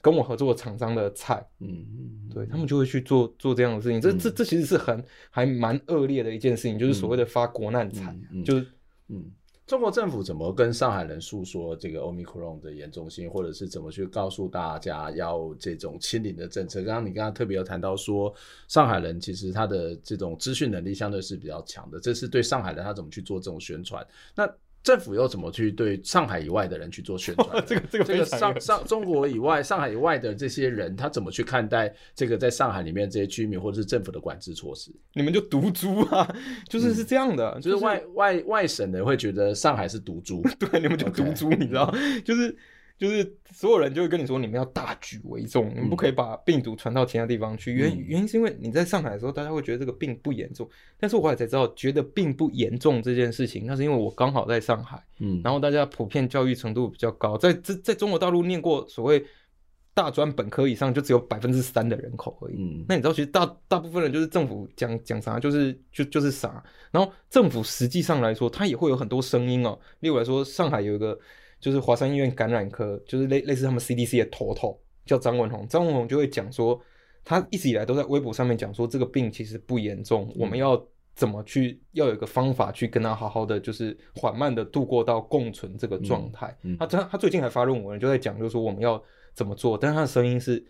[0.00, 4.00] 跟我合作的厂商的菜，嗯嗯，对他们就会去做做这样的事情。
[4.00, 8.66] 这这这其实是很还蛮恶劣的一件事情，就是所谓的发国难财，就是
[9.08, 9.24] 嗯。
[9.66, 16.82] 中国政府怎么跟上海人诉说这个 Omicron 的严重性，或者是怎么去告诉大家要这种清零的政策？
[16.82, 18.34] 刚刚你刚刚特别有谈到说，
[18.68, 24.06] 上海人其实他的这种资讯能力相对是比较强的，这是对上海人他怎么去做这种宣传？
[24.34, 24.48] 那。
[24.84, 27.48] 政府又怎么去对上海以外的人去做宣传？
[27.66, 34.92] 这个这个这个上上中国以外、上海以外的这些人，他怎么去看待这个在上海里面这些居民或者是政府的管制措施？
[35.14, 36.36] 你们就毒猪啊，
[36.68, 41.58] 就是是这样的，嗯、就是外外外省的会觉得上海是毒猪， 对，你们就毒株，Okay.
[41.58, 41.92] 你知道，
[42.24, 42.54] 就是。
[42.96, 47.72] 就是所有人就会跟你说，你们要大局为重，你们不可以把病毒传到其他地方去。
[47.72, 59.22] 原原因是因为你在上海的时候，大家会觉得这个病不严重，但是我也才知道，觉得并不严重这件事情，那是因为我刚好在上海，嗯，然后大家普遍教育程度比较高，在在在中国大陆念过所谓
[59.92, 62.54] 大专本科以上，就只有百分之三的人口而已。
[62.56, 66.62] 嗯，那你知道，其实大大部分人就是政府讲讲啥，就是就就是啥。
[66.92, 69.76] 然后政府实际上来说，它也会有很多声音哦。
[69.98, 71.18] 例如来说，上海有一个。
[71.64, 76.78] 就是华山医院感染科，就是类类似他们 CDC 的头头叫张文宏，张文宏就会讲说，
[77.24, 80.78] 他一直以来都在微博上面讲说，这个病其实不严重，嗯、我们要
[81.14, 86.54] 怎么去，要有一个方法去跟他好好的，就是缓慢的度过到共存这个状态。
[86.64, 86.74] 嗯。
[86.74, 89.02] 嗯、他他他最近还发论文，就在讲，就是说我们要
[89.32, 90.62] 怎么做，但是他的声音是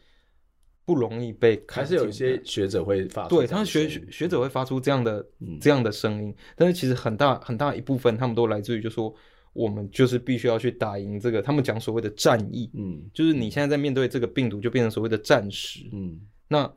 [0.85, 9.13] 不容易被看，还是有一些学者会发出，对，他学学者会发出这样的、嗯、这样的声音，但是其实很大很大一部分，他们都来自于就是说。
[9.55, 16.71] 我们就是必须要去打赢这个，他们讲所谓的战役，嗯，就是你现在在面对这个病毒，就变成所谓的战时，嗯，那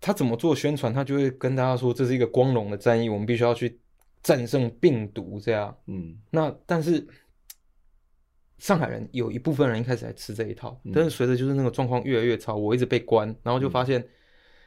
[0.00, 0.94] 他怎么做宣传？
[0.94, 3.80] 他就会跟大家说，这是一个光荣的战役，我们必须要去
[4.22, 7.04] 战胜病毒，这样，嗯，那但是
[8.58, 14.06] 上海人有一部分人一开始还吃这一套，嗯，但是随着就是那个状况越来越糟，我一直被关，然后就发现，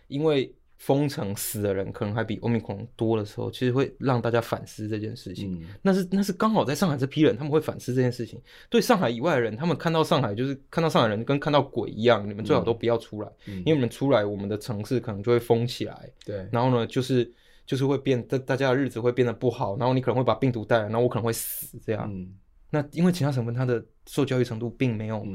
[0.07, 0.53] 因为。
[0.79, 5.53] 封城死的人可能还比欧米克多的时候，其实会让大家反思这件事情。
[5.61, 8.41] 嗯、那是那是刚好在上海这批人，他们会反思这件事情。
[8.69, 16.09] 对上海以外的人，他们看到上海就是看到上海人跟看到鬼一样，你们最好都不要出来，嗯、因为你们出来，我们的城市可能就会封起来。
[16.25, 17.29] 对，然后呢，就是
[17.65, 22.09] 就是会变，大大家的日子会变得不好，然后你可能会把病毒带来，然后我可能会死这样。
[22.09, 22.33] 嗯、
[22.69, 25.27] 那因为其他省份它的受教育程度并没有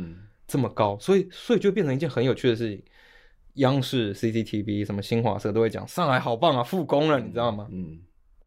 [0.49, 2.83] 这么高，所以所以就变成一件很有趣的事情。
[3.55, 7.69] 央视、CCTV、什么新华社都会讲上海好棒啊，复工了，你知道吗？
[7.71, 7.99] 嗯。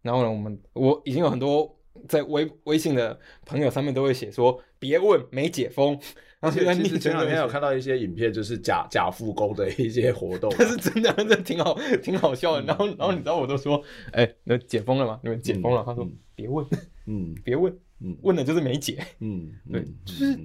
[0.01, 1.77] 然后呢，我们我已经有很多
[2.07, 5.99] 在微微信的朋友上面都会写说，别问没解封。
[6.39, 12.61] 然后其实前两天有看到一些影片，就是假假复工的一些活动，但是真的真的挺好，挺好笑的。
[12.63, 15.19] 然后然后你知道我都说，哎，那解封了吗？
[15.23, 15.83] 你们解封了？
[15.83, 16.63] 他说别问，
[17.07, 20.39] 嗯，别问，嗯，问的就是没解， 嗯，对，就是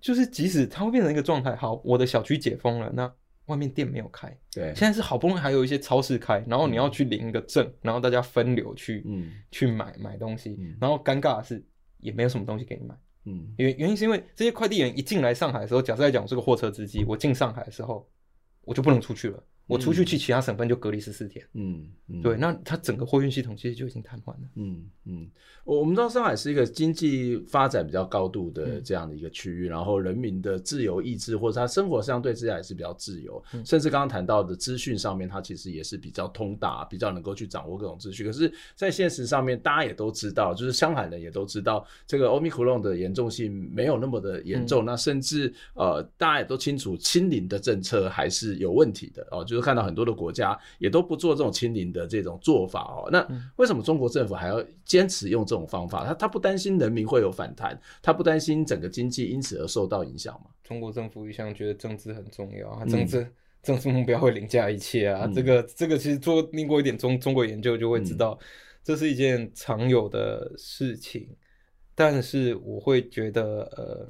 [0.00, 3.12] 就是即使它会变成一个状态，好，我的小区解封了，那。
[3.50, 11.62] 外面店没有开，对，现在是好不容易还有一些超市开，然后你要去领一个证，嗯、然后大家分流去，嗯，去买买东西，嗯、然后尴尬的是
[11.98, 12.94] 也没有什么东西给你买，
[13.26, 18.08] 嗯，因为原因是因为这些快递员一进来上海的时候，假设来讲我是个货车司机，我进上海的时候
[18.62, 19.42] 我就不能出去了。
[19.70, 21.46] 我出去去其他省份就隔离十四天。
[21.54, 24.48] 嗯，嗯对，那它整个货运系统其实就已经瘫痪了。
[24.56, 25.30] 嗯嗯，
[25.64, 38.26] 我我们知道上海是一个经济发展比较高度的这样的一个区域，嗯、然后人民的自由意志或者他生活相对之下也是比较自由，嗯、甚至刚刚谈到的资讯上面，它其实也是比较通达，比较能够去掌握各种资讯。
[38.26, 44.84] 可是，在现实上面，大家也都知道，就是上海人也都知道，这个 Omicron 的严重性没有那么的严重。
[44.84, 49.59] 嗯、那甚至呃，大家也都清楚，清零的政策还是有问题的哦，就是。
[49.60, 56.04] 看到很多的国家也都不做这种清零的这种做法哦，那为什么中国政府还要坚持用这种方法？
[56.04, 60.50] 他他不担心人民会有反弹，他不担心整个经济因此而受到影响吗？
[60.62, 63.32] 中国政府一向觉得政治很重要啊，政治、嗯、
[63.62, 65.26] 政治目标会凌驾一切啊。
[65.26, 68.38] 嗯、这个这个其实做经过一点中中国研究就会知道，
[68.82, 71.26] 这是一件常有的事情。
[71.30, 71.36] 嗯、
[71.94, 74.08] 但是我会觉得呃。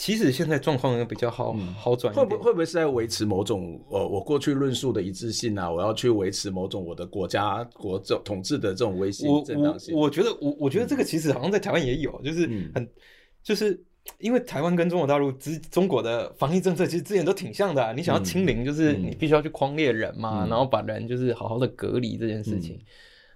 [0.00, 2.14] 其实现在状况也比较好，嗯、好转。
[2.14, 5.70] 会不会不会是在维持某种呃，我过去论述的一致性啊？
[5.70, 9.94] 我要去维持某种我的国家国政统治的这种威信正当性？
[9.94, 12.88] 我我我觉得我我觉得这个其实好像在台湾也有，嗯、就是很
[13.42, 13.78] 就是
[14.20, 17.92] 因为台湾跟中国大陆之中国的防疫政策其实之前都挺像的、啊。
[17.92, 22.76] 你想要清零，就是你必须要去框列人嘛，嗯、然后把人就是好好的隔离这件事情。
[22.76, 22.86] 嗯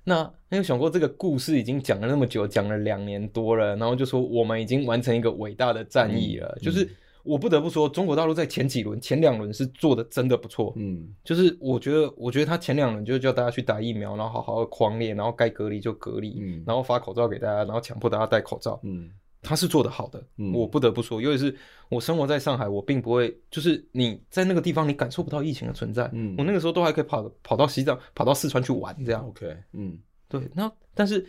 [0.04, 6.56] 那没有想过这个故事已经讲了那么久，讲了两年多了，然后就说我们已经完成一个伟大的战役了。
[6.60, 6.88] 嗯、就是
[7.22, 10.74] 我不得不说，中国大陆在前几轮、前两轮是做的真的不错。
[10.76, 18.78] 嗯，就是我觉得，我觉得他前两轮就叫大家去打疫苗，然后好好的狂练，然后该隔离就隔离，嗯，然后发口罩给大家，然后强迫大家戴口罩。
[18.82, 19.08] 嗯，
[19.44, 21.54] 他是做得好的，嗯、我不得不说，尤其是
[21.88, 29.96] 我生活在上海，我并不会就是你在那个地方你感受不到疫情的存在，嗯，我那个时候都还可以跑跑到西藏、跑到四川去玩这样，OK，嗯，
[30.28, 31.24] 对，那但是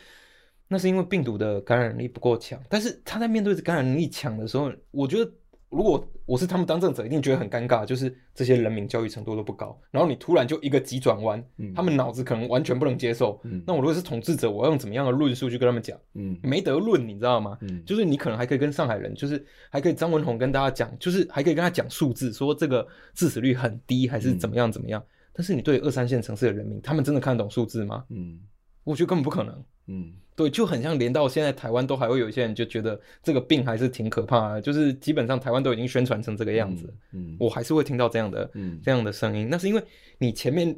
[0.68, 5.32] 那是因为病毒的感染力不够强，但是他在面对着感染力强的时候，我觉得。
[5.76, 13.38] 如果我是他们当政者，一定觉得很尴尬，就是这些人民教育程度都不高，然后你突然就一个急转弯，嗯、他们脑子可能完全不能接受。
[13.44, 16.00] 嗯、那我如果是统治者，我要用怎么样的论述去跟他们讲？
[16.14, 17.58] 嗯，没得论，你知道吗？
[17.60, 25.02] 嗯，就是你可能还可以跟上海人，就是还可以张文宏跟大家讲，就是还可以跟他讲数字，说这个致死率很低，还是怎么样怎么样。
[25.02, 28.06] 嗯、但是你对二三线城市的人民，他们真的看得懂数字吗？
[28.10, 28.40] 嗯，
[28.86, 29.64] 我觉得根本不可能。
[29.88, 30.14] 嗯。
[30.36, 39.48] 对，就很像连到现在台湾都还会有一些人就觉得这个病还是挺可怕的，就是基本上台湾都已经宣传成这个样子，嗯，嗯我还是会听到这样的，嗯，这样的声音。
[39.50, 39.82] 那是因为
[40.18, 40.78] 你前面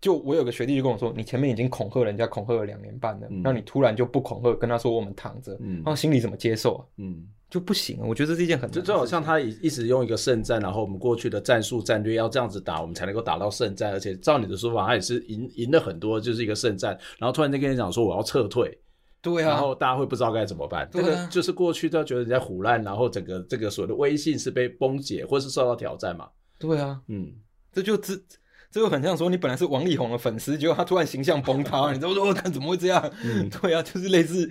[0.00, 6.84] 就我有个学弟就跟我说，你前面已经恐吓人家恐吓了两年半了，那、嗯、你突然就不恐吓，跟他说我们躺着，嗯，他心里怎么接受啊？
[6.98, 8.04] 嗯，就不行啊。
[8.06, 18.78] 我觉得这是一件很就就好像他一直用一个圣战，然后我们过去的战术战略要这样子打，我们才能够打到圣战，而且照你的说法，他也是赢赢了很多，就是一个圣战，然后突然间跟你讲说我要撤退。
[19.22, 20.88] 对啊，然后大家会不知道该怎么办。
[20.92, 26.28] 这个就是过去都觉得人家唬烂，然后整个这个所谓的威信是被崩解，或是受到挑战嘛。
[26.58, 27.32] 对啊，嗯，
[27.72, 28.14] 这就这
[28.70, 33.10] 这就很像说你本来是王力宏的粉丝，结果他突然形象崩塌， 你知道说看怎么会这样？
[33.24, 34.50] 嗯，对啊，就是类似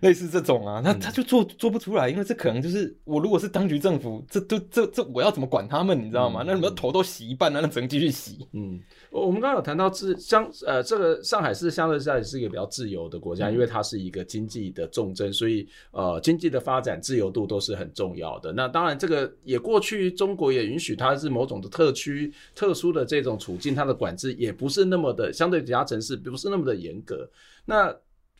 [0.00, 5.98] 类似这种啊，那他就做做不出来，因为这可能就是我如果是当局政府，这都这这我要怎么管他们？
[5.98, 6.44] 你知道吗？
[6.46, 8.46] 那你们头都洗一半，那只能继续洗。
[8.52, 8.78] 嗯。
[9.20, 18.52] 我们刚刚有谈到自相呃，这个上海是相对在是一个比较自由的国家，因为它是一个经济的重镇，所以呃经济的发展自由度都是很重要的。
[18.52, 27.30] 那当然，这个也过去中国也允许它是某种的特区、特殊的这种处境，它的管制也不是那么的相对其他城市不是那么的严格。
[27.64, 27.94] 那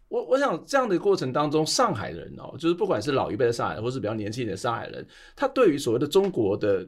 [0.09, 5.07] 我我想这样的过程当中，上海人哦，就是不管是老一辈的上海人，或是比较年轻的上海人，
[5.37, 6.85] 他对于所谓的中国的。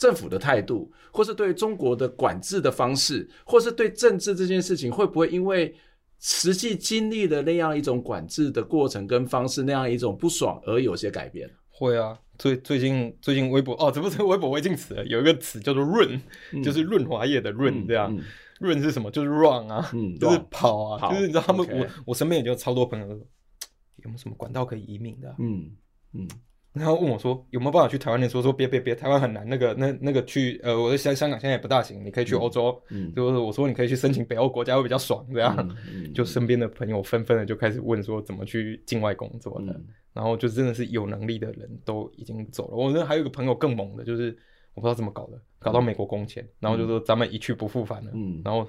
[0.00, 5.74] 政府的态度，或是对中国的管制的方式，或是对政治这件事情，会不会因为
[6.18, 11.50] 实际经历的那样一种管制的过程跟方式，那样一种不爽而有些改变？
[11.68, 16.18] 会啊，最最近最近微博哦，这不是微博微信词，有一个词叫做润，
[16.54, 18.10] 嗯、就是润滑液的润，这样
[18.58, 19.10] 润、是什么？
[19.10, 25.36] 就是 run 啊，嗯、就是跑啊，跑就是你知道他们我我身边也就超多朋友说，有没有什么管道可以移民的、啊？
[25.38, 25.70] 嗯
[26.14, 26.24] 嗯。
[26.24, 26.28] 嗯
[26.72, 28.40] 然后问我说有没有办法去台湾念书？
[28.40, 29.48] 说别别别，台湾很难。
[29.48, 32.80] 那个那那个去呃，我在香香港现在也不大行，你可以去欧洲。
[32.90, 35.54] 嗯，就是我说你可以去申请北欧国家会比较爽这样。
[35.58, 39.72] 嗯嗯、就身边的朋友纷纷的就开始问说怎么去境外工作的。
[39.72, 42.76] 嗯、然后就真的是有能力的人都已经走了。
[42.76, 44.36] 我那还有一个朋友更猛的，就是
[44.74, 48.10] 我不知道怎么搞的，搞到美国工签，然后就说咱们一去不复返了。
[48.14, 48.64] 嗯，然后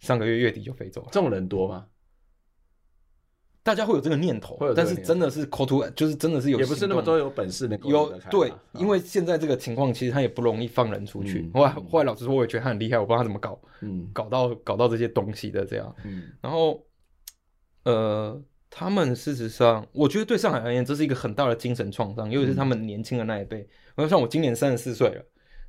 [0.00, 1.08] 上个月月底就飞走了。
[1.10, 1.86] 这种人多吗？
[3.64, 7.78] 大家会有这个念头，但是真的是 call to，就是真的是有，也不是那么多有本事的。
[7.84, 11.48] 有对，因为现在这个情况，其实他也不容易放人出去。
[11.54, 16.84] 后来后来老实说，我也觉得他很厉害，我不知道他怎么搞，嗯，搞到搞到这些东西的这样，嗯，然后，
[17.84, 23.68] 呃，他们事实上，我觉得对上海而言，这是一个很大的精神创伤，尤其是他们年轻的那一辈。
[23.94, 25.24] 我像我今年三十四岁了，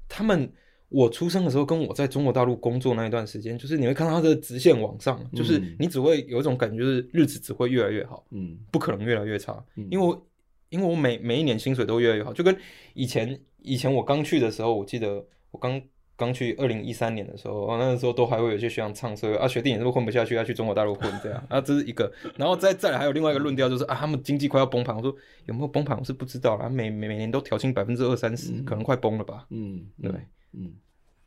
[0.09, 0.51] 他们。
[0.93, 10.27] 我出生的时候，跟我在中国大陆工作那一段时间，就是你会看到它的直线往上，嗯、就是你只会有一种感觉，就是日子只会越来越好，嗯，不可能越来越差，嗯、因为我
[10.69, 12.55] 因为我每每一年薪水都越来越好，就跟
[12.93, 15.81] 以前以前我刚去的时候，我记得我刚
[16.15, 25.11] 刚去二零一三年的时候，那个时候都还会有些学长唱说啊，学弟你是不是混不下去，要去中国大陆混这样啊，这是一个，然后再再来还有另外一个论调，就是啊，他们经济快要崩盘，我说
[25.47, 30.11] 有没有崩盘，我是不知道啦，每每每年都调薪百分之二三十，可能快崩了吧，嗯，对。
[30.55, 30.71] 嗯，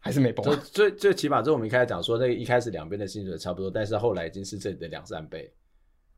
[0.07, 0.59] 还是没崩。
[0.73, 5.53] 最最起码，这我们一开始讲说，那个一开始两边的薪水差不多，但是后来已经是这里的两三倍。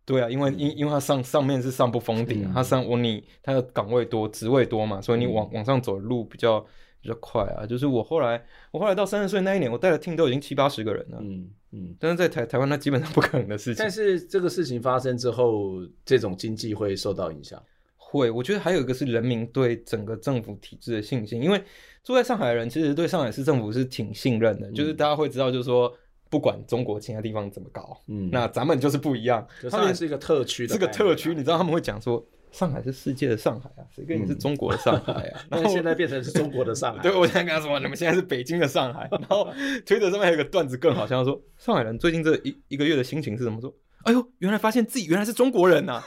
[0.04, 6.60] 对啊，因为因因为它上上面是上不封顶啊，它上我你它的岗位多，职位多嘛，所以你往往上走的路比较
[7.00, 7.66] 比较快啊。
[7.66, 11.18] 就是我后来我后来到三十岁那一年，我带的 team 都已经七八十个人了。
[11.20, 13.76] 嗯嗯，但是在台台湾，那基本上不可能的事情。
[13.78, 17.62] 但是这个事情发生之后，这种经济会受到影响。
[17.96, 21.62] 会，我觉得还有一个是人民对整个政府体制的信心，因为
[22.08, 25.92] 住在上海的人其实对上海市政府是挺信任的，嗯、就是大家会知道，就是说
[26.30, 29.46] 不管中国其他地方怎么搞，嗯，那咱们就是不一样。
[29.70, 35.40] 上海是一个特区的，是个特区，你知道他们会讲说上海是世界的上海啊，谁跟你是中国的上海啊？
[35.50, 37.02] 那、嗯、现在变成是中国的上海。
[37.04, 39.06] 对，我现在跟他说，你们现在是北京的上海。
[39.12, 39.46] 然后
[39.84, 43.70] 推特上面还有一个段子更好笑，说上海人最近这一一个月的心情是怎么说？
[44.04, 46.04] 哎呦，原来发现自己原来是中国人呐、啊！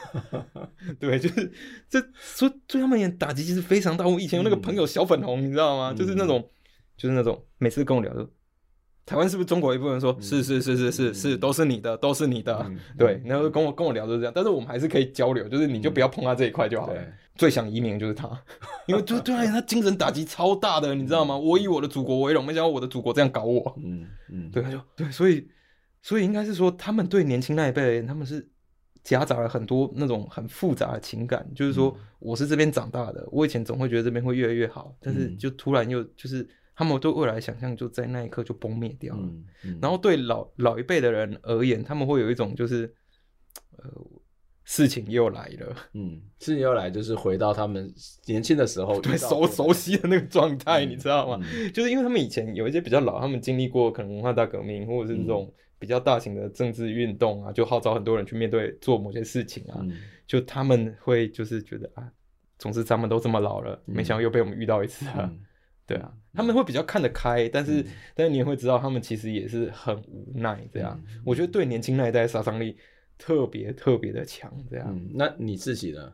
[0.98, 1.52] 对，就是
[1.88, 4.06] 这说对他们也打击其实非常大。
[4.06, 5.94] 我以前有那个朋友小粉红，你知道吗？
[5.94, 6.42] 就是那种，
[6.96, 8.28] 就是那种每次跟我聊就，
[9.04, 10.00] 台湾是不是中国一部分？
[10.00, 12.68] 说，是是是是是是，都是你的，都是你的。
[12.98, 14.32] 对，然后跟我跟我聊就是这样。
[14.34, 17.00] 但是我们还是可以交流，就是你就不要碰他这一块就好了。
[17.34, 18.28] 最想移民就是他，
[18.86, 21.36] 因为对对他精神打击超大的，你知道吗？
[21.36, 23.74] 我以我的祖国为荣，没想到我的祖国这样搞我。
[23.82, 25.46] 嗯嗯，对，他就对，所以
[26.02, 28.46] 所以应该是说，他们对年轻那一辈他们是
[29.02, 31.48] 夹杂了很多那种很复杂的情感。
[31.54, 39.22] 就是说，我是这边长大的，我以前总会觉得这边会越来越好，但是就突然又就是他们对未来想象就在那一刻就崩灭掉了。
[39.22, 42.92] 嗯嗯，然后对老老一辈的人而言，他们会有一种就是
[43.78, 43.90] 呃。
[44.64, 47.92] 事情又来了， 嗯，事情又来，就是回到他们
[48.26, 51.44] 年轻的时候，对熟熟悉的那个状态，嗯、你知道吗？
[51.52, 55.52] 嗯、就是因为他们以前有一些比较老，他们经历过可能文化大革命，或者是这种
[55.82, 59.92] 比较大型的政治运动啊，嗯、就号召很多人去面对做某些事情啊，嗯、
[60.24, 62.08] 就他们会就是觉得啊，
[62.58, 65.40] 总之咱们都这么老了，嗯、没想到又被我们遇到一次啊，嗯、
[65.84, 70.96] 对啊，他们会比较看得开，但是、嗯、但是你也会知道，他们其实也是很无奈这样。
[71.08, 72.76] 嗯、我觉得对年轻那一代杀伤力。
[73.18, 75.10] 特别特别的强，这样、嗯。
[75.14, 76.12] 那你自己呢？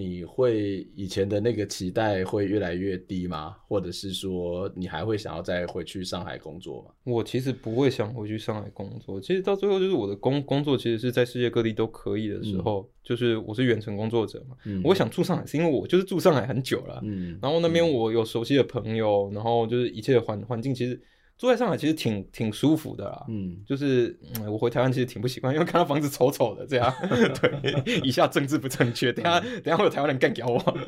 [0.00, 3.54] 你会以前的那个期待会越来越低吗？
[3.68, 6.90] 或者是说，你还会想要再回去上海工作吗？
[7.04, 9.20] 我其实不会想回去上海工作。
[9.20, 14.56] 其实到最后，就是我的工工作其实是在世界各地都可以的时候，嗯、就是我是远程工作者嘛。
[14.64, 17.00] 嗯、我想住上海，是因为我就是住上海很久了。
[17.04, 17.38] 嗯。
[17.42, 20.98] 然后那边我有熟悉的朋友，嗯、然后就是一切的环环境其实。
[21.40, 26.94] 住在上海其实挺挺舒服的啦，嗯，就是、嗯、我回台湾其实挺不习惯，因为看到房子丑丑的这样，
[27.40, 30.78] 对，以下政治不正确，等下等下会有台湾人干掉我，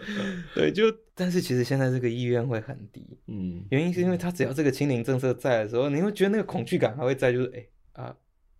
[0.55, 0.85] 对，就
[1.15, 8.17] 但是其实现在这个意愿会很低，嗯，原因是因为他只要这个清零政策在的时候，你会觉得那个恐惧感还会在，就是哎、欸、啊，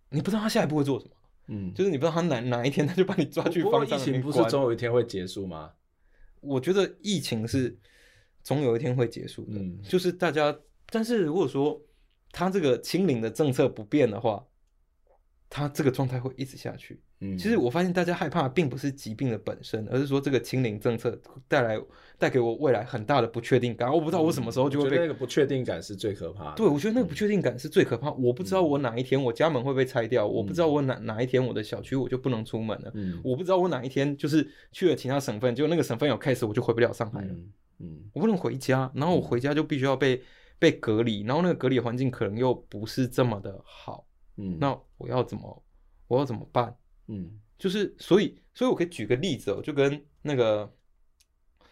[0.09, 1.11] 你不知道他下一步会做什么，
[1.49, 3.99] 嗯，就是你不知道他哪哪一天他就把你抓去放上。
[3.99, 5.69] 疫情不是总有一天会结束吗？
[6.41, 7.77] 我觉得疫情是
[8.41, 10.57] 总有一天会结束的，嗯，就是大家。
[10.93, 11.81] 但是如果说
[12.31, 14.45] 他这个清零的政策不变的话，
[15.49, 17.01] 他这个状态会一直下去。
[17.19, 21.79] 嗯，其实我发现大家害怕并不是疾病的本身，而是说这个清零政策带来
[22.17, 23.91] 带给我未来很大的不确定感。
[23.91, 26.55] 我不知道我什么时候就会被、嗯、那个不确定感是最可怕的。
[26.55, 28.09] 对，我觉得那个不确定感是最可怕。
[28.09, 32.91] 嗯、我不知道我哪一天我家门会被拆掉，嗯、我不知道我哪哪一天我的小区我就不能出门了。
[32.95, 37.27] 嗯，我不知道我哪一天就是去了其他省份，就那个省份有 case，我就回不了上海了。
[37.31, 40.21] 嗯，嗯我不能回家，然后我回家就必须要被。
[40.63, 44.07] 被隔离，然后那个隔离环境可能又不是这么的好，
[44.37, 45.63] 嗯，那我要怎么，
[46.07, 46.73] 我要怎么办？
[47.07, 50.73] 嗯，就是所以，所以我可以举个例子哦，就跟那个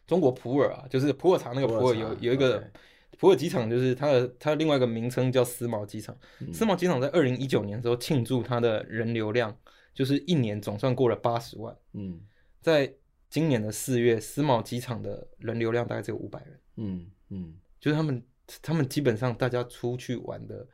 [0.05, 2.69] 中国普洱啊，就是普洱茶那个普洱有有一个
[3.17, 6.13] 普洱机场，就是它的它的另外一个名称叫思茅机场。
[6.41, 9.57] 嗯、思茅机场在二零一九年的时候庆祝它的人流量，
[9.93, 11.73] 就是一年总算过了八十万。
[11.93, 12.19] 嗯，
[12.59, 12.93] 在
[13.29, 16.59] 今年的四月，思茅机场的人流量大概只有五百人。
[16.75, 18.21] 嗯嗯，就是他们。
[18.61, 20.67] 他们基本上大家出去玩的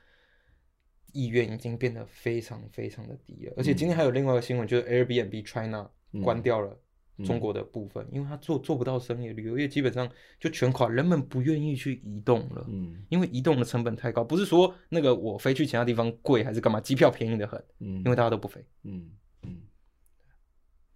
[1.14, 5.90] 意愿已经变得非常非常的低了，而且今天还有另外一个新闻，就是 Airbnb China
[6.24, 6.80] 关掉了
[7.26, 10.08] 中国的部分，因为他做做不到生意，旅游业基本上
[10.40, 19.10] 就全垮，人们不愿意去移动了，嗯，因为移动的成本太高，不是说那个我飞去其他地方贵还是干嘛，机票便宜的很，嗯，因为大家都不飞，嗯
[19.44, 19.62] 嗯，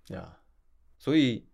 [0.09, 0.37] 呀，
[0.99, 1.47] 所以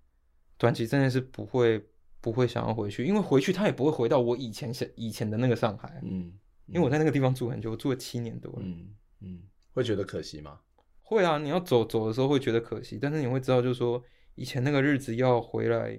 [0.58, 1.86] 短期真的是不会。
[2.28, 6.02] 不会想要回去，因为回去他也不会回到我以前想以前的那个上海。
[6.04, 6.34] 嗯，
[6.66, 8.60] 因为我在那个地方住很久，我住了七年多了。
[8.62, 8.90] 嗯
[9.22, 10.60] 嗯，会觉得可惜吗？
[11.02, 14.04] 会啊，你要走走的时候会觉得可惜，但是你会知道，就是说
[14.36, 15.98] 以前那个日子要回来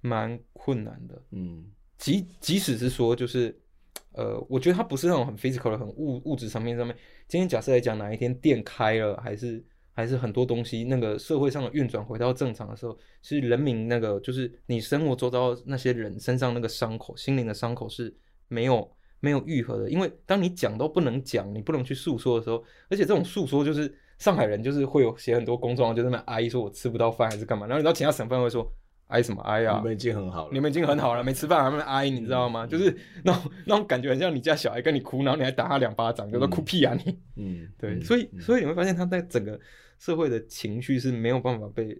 [0.00, 1.22] 蛮困难的。
[1.30, 3.56] 嗯，即即使是说，就是
[4.12, 6.96] 呃，我觉得它不是那种很 physical 的、很物物质层面上面。
[7.28, 9.64] 今天假设来讲，哪一天店开了，还是？
[9.96, 18.12] 还是很多东西，那个社会上的运转回到正常的时候，是人民那个，就是你生活周遭那些人身上那个伤口，心灵的伤口是
[18.48, 18.90] 没有
[19.20, 19.88] 没有愈合的。
[19.88, 22.56] 因为当你讲都不能讲，你不能去诉说的时候，
[22.90, 28.68] 而且这种诉说就是上海人就是会有写很多公众，就在那哀说我吃不到饭还是干嘛，然后你到其他省份会说
[29.06, 29.76] 哀什么哀呀？
[29.78, 32.64] 你们已经很好了，你们已经很好了，没吃饭还在哀，你知道吗？
[32.64, 37.16] 嗯、就是那种那种感觉，很像你家小孩跟你哭，然后你还打他两巴掌，就说哭屁啊你。
[37.36, 39.60] 嗯，对，所以所以你会发现他在整个。
[40.04, 41.98] 社会的情绪是没有办法被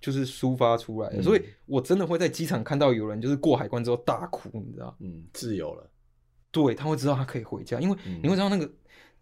[0.00, 4.96] 就是抒发出来的，嗯、所以我真的会在机场看到有人就是过海关之后大哭，你知道？
[5.00, 5.86] 嗯，自由了。
[6.50, 8.72] 对，他会知道他可以回家，因为你会知道那个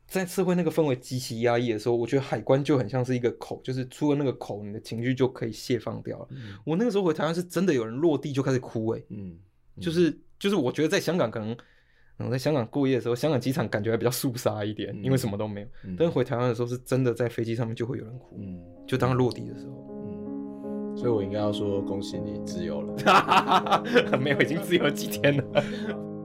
[0.07, 6.29] 在社会那个氛围极其压抑的时候，我觉得海关就很像是一个口，就是出了那个口，你的情绪就可以泄放掉了。
[6.31, 9.37] 嗯、我那个时候回台湾是真的有人落地就开始哭，欸，哎、嗯，
[9.75, 11.57] 嗯，就是就是我觉得在香港可能。
[12.19, 15.67] 然后在香港过夜的时候，香港机场感觉还比较肃杀一点，嗯、因为什么都没有。
[15.85, 19.87] 嗯、但是回台湾的时候，是真的在飞机上面就会有人哭，嗯、就当落地的时候。
[20.05, 23.85] 嗯，所以我应该要说恭喜你自由了，
[24.21, 25.65] 没有，已经自由几天了。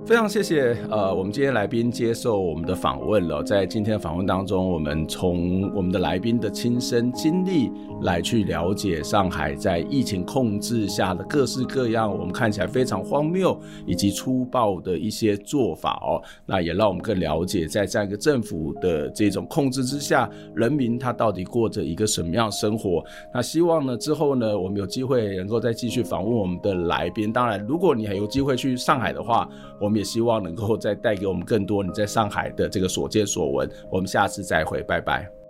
[0.05, 3.41] 非常谢谢呃，我们今天来宾接受我们的访问了。
[3.41, 16.21] 在今天的访问当中，我们从我们的来宾的亲身经历来去了解上海在疫情控制下的各式各样，我们看起来非常荒谬以及粗暴的一些做法哦。
[16.45, 23.01] 那也让我们更了解，在这样一个政府的这种控制之下，人民他到底过着一个什么样生活。
[23.33, 27.31] 那希望呢，之后呢，我们有机会能够再继续访问我们的来宾。
[27.31, 29.47] 当然，如果你还有机会去上海的话，
[29.79, 30.03] 我们。
[30.03, 33.69] 也希望能够再带给我们更多你在上海的这个所见所闻。
[33.89, 35.42] 我们下次再会，拜拜。